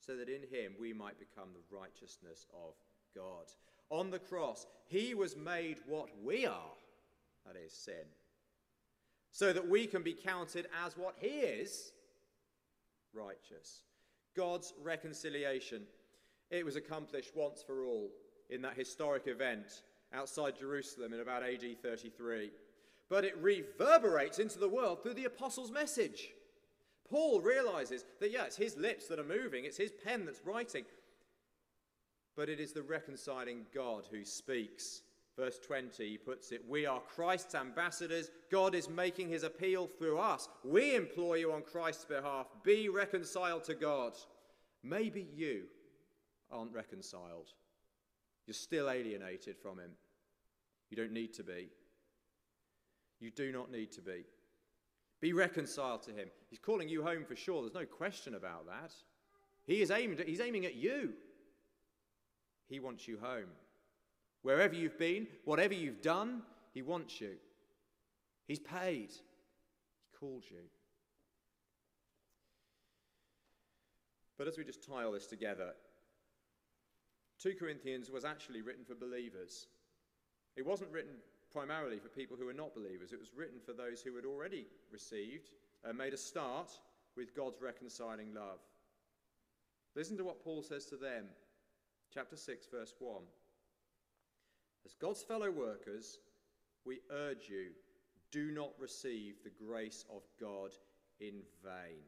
so 0.00 0.16
that 0.16 0.28
in 0.28 0.42
him 0.42 0.72
we 0.80 0.94
might 0.94 1.18
become 1.18 1.50
the 1.52 1.76
righteousness 1.76 2.46
of 2.54 2.74
God. 3.14 3.44
On 3.90 4.10
the 4.10 4.18
cross, 4.18 4.66
he 4.86 5.14
was 5.14 5.36
made 5.36 5.78
what 5.86 6.08
we 6.22 6.46
are, 6.46 6.74
that 7.46 7.56
is, 7.56 7.72
sin, 7.72 7.94
so 9.30 9.52
that 9.52 9.68
we 9.68 9.86
can 9.86 10.02
be 10.02 10.12
counted 10.12 10.66
as 10.84 10.96
what 10.96 11.14
he 11.18 11.28
is, 11.28 11.92
righteous. 13.12 13.82
God's 14.36 14.74
reconciliation. 14.82 15.82
It 16.50 16.64
was 16.64 16.76
accomplished 16.76 17.32
once 17.34 17.62
for 17.62 17.84
all 17.84 18.10
in 18.50 18.62
that 18.62 18.76
historic 18.76 19.26
event 19.26 19.82
outside 20.12 20.58
Jerusalem 20.58 21.12
in 21.12 21.20
about 21.20 21.42
AD 21.42 21.64
33. 21.82 22.50
But 23.08 23.24
it 23.24 23.36
reverberates 23.38 24.38
into 24.38 24.58
the 24.58 24.68
world 24.68 25.02
through 25.02 25.14
the 25.14 25.24
apostles' 25.24 25.70
message. 25.70 26.28
Paul 27.08 27.40
realizes 27.40 28.04
that, 28.20 28.32
yeah, 28.32 28.44
it's 28.44 28.56
his 28.56 28.76
lips 28.76 29.06
that 29.08 29.18
are 29.18 29.24
moving, 29.24 29.64
it's 29.64 29.76
his 29.76 29.92
pen 30.04 30.26
that's 30.26 30.44
writing, 30.44 30.84
but 32.36 32.48
it 32.48 32.60
is 32.60 32.72
the 32.72 32.82
reconciling 32.82 33.66
God 33.74 34.04
who 34.10 34.24
speaks. 34.24 35.02
Verse 35.36 35.58
20 35.58 36.08
he 36.08 36.18
puts 36.18 36.52
it 36.52 36.62
We 36.68 36.86
are 36.86 37.00
Christ's 37.00 37.54
ambassadors. 37.54 38.30
God 38.50 38.74
is 38.74 38.88
making 38.88 39.28
his 39.28 39.42
appeal 39.42 39.86
through 39.86 40.18
us. 40.18 40.48
We 40.64 40.94
implore 40.94 41.36
you 41.36 41.52
on 41.52 41.62
Christ's 41.62 42.04
behalf 42.04 42.46
be 42.62 42.88
reconciled 42.88 43.64
to 43.64 43.74
God. 43.74 44.12
Maybe 44.82 45.26
you 45.34 45.64
aren't 46.50 46.72
reconciled. 46.72 47.52
You're 48.46 48.54
still 48.54 48.88
alienated 48.88 49.56
from 49.58 49.78
him. 49.78 49.90
You 50.90 50.96
don't 50.96 51.12
need 51.12 51.34
to 51.34 51.42
be. 51.42 51.68
You 53.18 53.30
do 53.30 53.50
not 53.50 53.72
need 53.72 53.90
to 53.92 54.02
be. 54.02 54.24
Be 55.20 55.32
reconciled 55.32 56.02
to 56.02 56.12
him. 56.12 56.28
He's 56.50 56.58
calling 56.58 56.88
you 56.88 57.02
home 57.02 57.24
for 57.24 57.34
sure. 57.34 57.62
There's 57.62 57.74
no 57.74 57.86
question 57.86 58.34
about 58.34 58.66
that. 58.66 58.92
He 59.66 59.82
is 59.82 59.90
aimed 59.90 60.22
he's 60.26 60.40
aiming 60.40 60.66
at 60.66 60.76
you. 60.76 61.14
He 62.68 62.80
wants 62.80 63.06
you 63.06 63.18
home. 63.20 63.48
Wherever 64.42 64.74
you've 64.74 64.98
been, 64.98 65.26
whatever 65.44 65.74
you've 65.74 66.02
done, 66.02 66.42
he 66.72 66.82
wants 66.82 67.20
you. 67.20 67.32
He's 68.46 68.58
paid. 68.58 69.10
He 69.10 70.18
called 70.18 70.44
you. 70.48 70.62
But 74.38 74.48
as 74.48 74.58
we 74.58 74.64
just 74.64 74.86
tie 74.86 75.04
all 75.04 75.12
this 75.12 75.26
together, 75.26 75.72
2 77.42 77.54
Corinthians 77.58 78.10
was 78.10 78.24
actually 78.24 78.62
written 78.62 78.84
for 78.84 78.94
believers. 78.94 79.66
It 80.56 80.66
wasn't 80.66 80.92
written 80.92 81.16
primarily 81.50 81.98
for 81.98 82.08
people 82.08 82.36
who 82.36 82.46
were 82.46 82.52
not 82.52 82.74
believers, 82.74 83.12
it 83.12 83.18
was 83.18 83.34
written 83.34 83.58
for 83.64 83.72
those 83.72 84.02
who 84.02 84.14
had 84.14 84.26
already 84.26 84.66
received 84.92 85.50
and 85.84 85.96
made 85.96 86.12
a 86.12 86.18
start 86.18 86.70
with 87.16 87.34
God's 87.34 87.62
reconciling 87.62 88.34
love. 88.34 88.58
Listen 89.94 90.16
to 90.18 90.24
what 90.24 90.44
Paul 90.44 90.62
says 90.62 90.84
to 90.86 90.96
them, 90.96 91.24
chapter 92.16 92.36
6, 92.36 92.68
verse 92.72 92.94
1. 92.98 93.22
As 94.86 94.94
God's 94.94 95.22
fellow 95.22 95.50
workers, 95.50 96.16
we 96.86 97.00
urge 97.10 97.50
you 97.50 97.72
do 98.32 98.50
not 98.52 98.70
receive 98.78 99.34
the 99.44 99.50
grace 99.50 100.06
of 100.08 100.22
God 100.40 100.70
in 101.20 101.42
vain. 101.62 102.00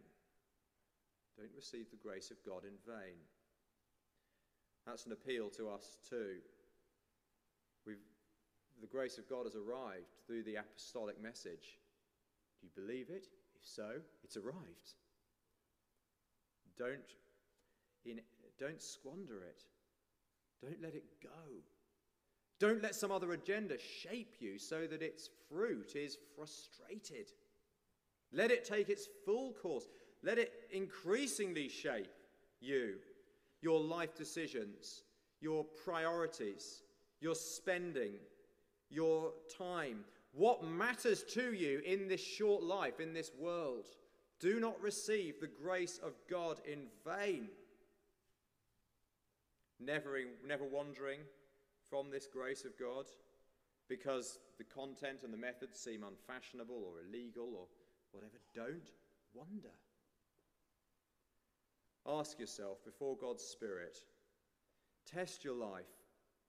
Don't 1.36 1.54
receive 1.54 1.90
the 1.90 2.08
grace 2.08 2.30
of 2.30 2.38
God 2.44 2.64
in 2.64 2.72
vain. 2.86 3.16
That's 4.86 5.04
an 5.04 5.12
appeal 5.12 5.50
to 5.50 5.68
us 5.68 5.98
too. 6.08 6.36
We've, 7.86 7.96
the 8.80 8.86
grace 8.86 9.18
of 9.18 9.28
God 9.28 9.44
has 9.44 9.56
arrived 9.56 10.14
through 10.26 10.42
the 10.44 10.56
apostolic 10.56 11.22
message. 11.22 11.76
Do 12.62 12.66
you 12.66 12.82
believe 12.82 13.10
it? 13.10 13.26
If 13.54 13.66
so, 13.66 13.90
it's 14.24 14.38
arrived. 14.38 14.94
Don't, 16.78 17.12
in, 18.06 18.20
don't 18.58 18.80
squander 18.80 19.42
it. 19.42 19.64
Don't 20.62 20.82
let 20.82 20.94
it 20.94 21.04
go. 21.22 21.28
Don't 22.58 22.82
let 22.82 22.94
some 22.94 23.12
other 23.12 23.32
agenda 23.32 23.76
shape 23.78 24.34
you 24.40 24.58
so 24.58 24.86
that 24.86 25.02
its 25.02 25.30
fruit 25.48 25.94
is 25.94 26.18
frustrated. 26.34 27.30
Let 28.32 28.50
it 28.50 28.64
take 28.64 28.88
its 28.88 29.08
full 29.24 29.52
course. 29.52 29.86
Let 30.22 30.38
it 30.38 30.52
increasingly 30.72 31.68
shape 31.68 32.08
you 32.60 32.96
your 33.60 33.80
life 33.80 34.14
decisions, 34.14 35.02
your 35.40 35.64
priorities, 35.84 36.82
your 37.20 37.34
spending, 37.34 38.14
your 38.90 39.32
time, 39.56 40.04
what 40.32 40.64
matters 40.64 41.24
to 41.24 41.52
you 41.52 41.80
in 41.84 42.06
this 42.08 42.22
short 42.22 42.62
life, 42.62 43.00
in 43.00 43.12
this 43.12 43.30
world. 43.38 43.86
Do 44.40 44.60
not 44.60 44.80
receive 44.80 45.40
the 45.40 45.48
grace 45.48 45.98
of 45.98 46.12
God 46.30 46.60
in 46.64 46.86
vain. 47.04 47.48
Never, 49.80 50.18
never 50.46 50.64
wandering 50.64 51.20
from 51.88 52.10
this 52.10 52.26
grace 52.26 52.64
of 52.64 52.78
God 52.78 53.06
because 53.88 54.38
the 54.58 54.64
content 54.64 55.22
and 55.22 55.32
the 55.32 55.38
methods 55.38 55.78
seem 55.78 56.04
unfashionable 56.04 56.74
or 56.74 57.00
illegal 57.00 57.48
or 57.56 57.66
whatever. 58.12 58.38
Don't 58.54 58.90
wonder. 59.32 59.72
Ask 62.06 62.38
yourself 62.38 62.84
before 62.84 63.16
God's 63.16 63.44
Spirit, 63.44 63.98
test 65.10 65.44
your 65.44 65.54
life 65.54 65.84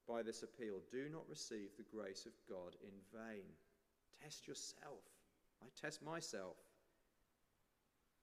by 0.08 0.24
this 0.24 0.44
appeal. 0.44 0.80
Do 0.92 1.08
not 1.12 1.30
receive 1.30 1.70
the 1.78 1.86
grace 1.96 2.26
of 2.26 2.32
God 2.50 2.76
in 2.82 2.94
vain. 3.14 3.44
Test 4.24 4.48
yourself. 4.48 5.04
I 5.62 5.68
test 5.80 6.02
myself. 6.02 6.56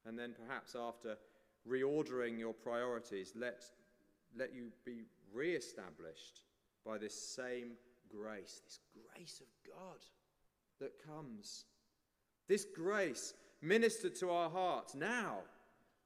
And 0.05 0.19
then 0.19 0.35
perhaps 0.35 0.75
after 0.75 1.17
reordering 1.69 2.39
your 2.39 2.55
priorities, 2.55 3.33
let, 3.37 3.65
let 4.39 4.55
you 4.55 4.73
be 4.85 5.05
re 5.33 5.55
established 5.55 6.43
by 6.85 6.99
this 6.99 7.15
same 7.15 7.73
grace, 8.09 8.61
this 8.65 8.81
grace 9.15 9.41
of 9.41 9.47
God 9.71 9.99
that 10.81 10.93
comes. 11.05 11.65
This 12.49 12.65
grace 12.65 13.35
ministered 13.63 14.15
to 14.17 14.31
our 14.31 14.49
hearts 14.49 14.95
now 14.95 15.39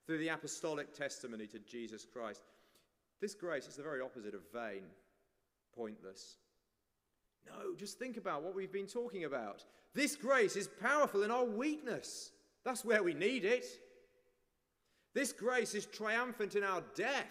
through 0.06 0.18
the 0.18 0.28
apostolic 0.28 0.94
testimony 0.94 1.46
to 1.48 1.58
Jesus 1.60 2.06
Christ. 2.10 2.42
This 3.20 3.34
grace 3.34 3.66
is 3.66 3.76
the 3.76 3.82
very 3.82 4.00
opposite 4.00 4.34
of 4.34 4.40
vain, 4.52 4.82
pointless. 5.74 6.36
No, 7.46 7.74
just 7.76 7.98
think 7.98 8.16
about 8.16 8.42
what 8.42 8.54
we've 8.54 8.72
been 8.72 8.86
talking 8.86 9.24
about. 9.24 9.64
This 9.94 10.16
grace 10.16 10.56
is 10.56 10.68
powerful 10.80 11.22
in 11.22 11.30
our 11.30 11.44
weakness. 11.44 12.32
That's 12.64 12.84
where 12.84 13.02
we 13.02 13.14
need 13.14 13.44
it. 13.44 13.66
This 15.14 15.32
grace 15.32 15.74
is 15.74 15.86
triumphant 15.86 16.54
in 16.54 16.62
our 16.62 16.82
death. 16.94 17.26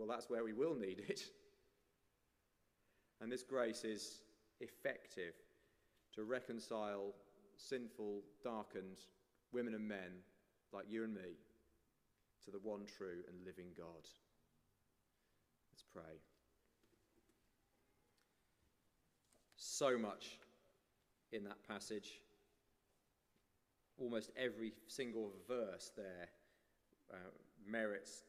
Well, 0.00 0.08
that's 0.08 0.30
where 0.30 0.42
we 0.42 0.54
will 0.54 0.74
need 0.74 1.02
it. 1.10 1.20
And 3.20 3.30
this 3.30 3.42
grace 3.42 3.84
is 3.84 4.22
effective 4.60 5.34
to 6.14 6.24
reconcile 6.24 7.12
sinful, 7.58 8.22
darkened 8.42 8.96
women 9.52 9.74
and 9.74 9.86
men 9.86 10.22
like 10.72 10.86
you 10.88 11.04
and 11.04 11.12
me 11.12 11.36
to 12.46 12.50
the 12.50 12.60
one 12.62 12.86
true 12.86 13.18
and 13.28 13.44
living 13.44 13.66
God. 13.76 14.08
Let's 15.70 15.84
pray. 15.92 16.16
So 19.56 19.98
much 19.98 20.38
in 21.30 21.44
that 21.44 21.62
passage. 21.68 22.22
Almost 23.98 24.30
every 24.34 24.72
single 24.88 25.34
verse 25.46 25.92
there 25.94 26.30
uh, 27.12 27.16
merits 27.68 28.22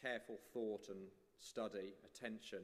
careful 0.00 0.38
thought 0.52 0.88
and 0.88 1.08
study, 1.38 1.94
attention. 2.04 2.60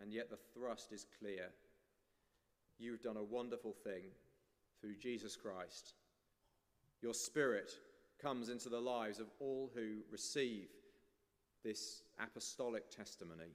And 0.00 0.12
yet 0.12 0.30
the 0.30 0.38
thrust 0.54 0.92
is 0.92 1.06
clear. 1.18 1.50
You've 2.78 3.02
done 3.02 3.16
a 3.16 3.22
wonderful 3.22 3.74
thing 3.84 4.02
through 4.80 4.96
Jesus 4.96 5.36
Christ. 5.36 5.94
Your 7.00 7.14
Spirit 7.14 7.72
comes 8.20 8.48
into 8.48 8.68
the 8.68 8.80
lives 8.80 9.18
of 9.18 9.26
all 9.40 9.70
who 9.74 9.98
receive 10.10 10.68
this 11.64 12.02
apostolic 12.20 12.90
testimony 12.90 13.54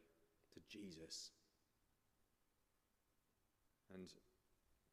to 0.53 0.59
Jesus. 0.69 1.31
And 3.93 4.07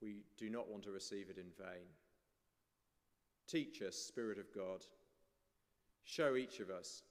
we 0.01 0.25
do 0.37 0.51
not 0.51 0.69
want 0.69 0.85
to 0.85 0.91
receive 0.91 1.31
it 1.31 1.39
in 1.39 1.51
vain. 1.59 1.87
Teach 3.49 3.83
us, 3.83 3.97
Spirit 3.97 4.39
of 4.39 4.55
God. 4.55 4.85
Show 6.05 6.37
each 6.37 6.61
of 6.61 6.71
us 6.71 7.03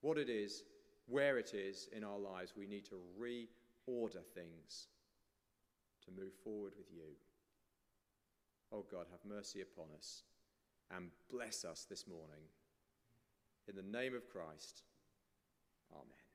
what 0.00 0.18
it 0.18 0.28
is, 0.28 0.64
where 1.06 1.38
it 1.38 1.54
is 1.54 1.88
in 1.96 2.02
our 2.02 2.18
lives 2.18 2.54
we 2.56 2.66
need 2.66 2.84
to 2.86 2.96
reorder 3.20 4.24
things 4.34 4.88
to 6.04 6.10
move 6.10 6.32
forward 6.42 6.72
with 6.76 6.90
you. 6.92 7.14
Oh 8.72 8.84
God, 8.90 9.06
have 9.10 9.20
mercy 9.24 9.60
upon 9.60 9.86
us 9.96 10.22
and 10.94 11.10
bless 11.30 11.64
us 11.64 11.86
this 11.88 12.06
morning. 12.06 12.44
In 13.68 13.76
the 13.76 13.98
name 13.98 14.14
of 14.14 14.28
Christ, 14.28 14.82
Amen. 15.92 16.25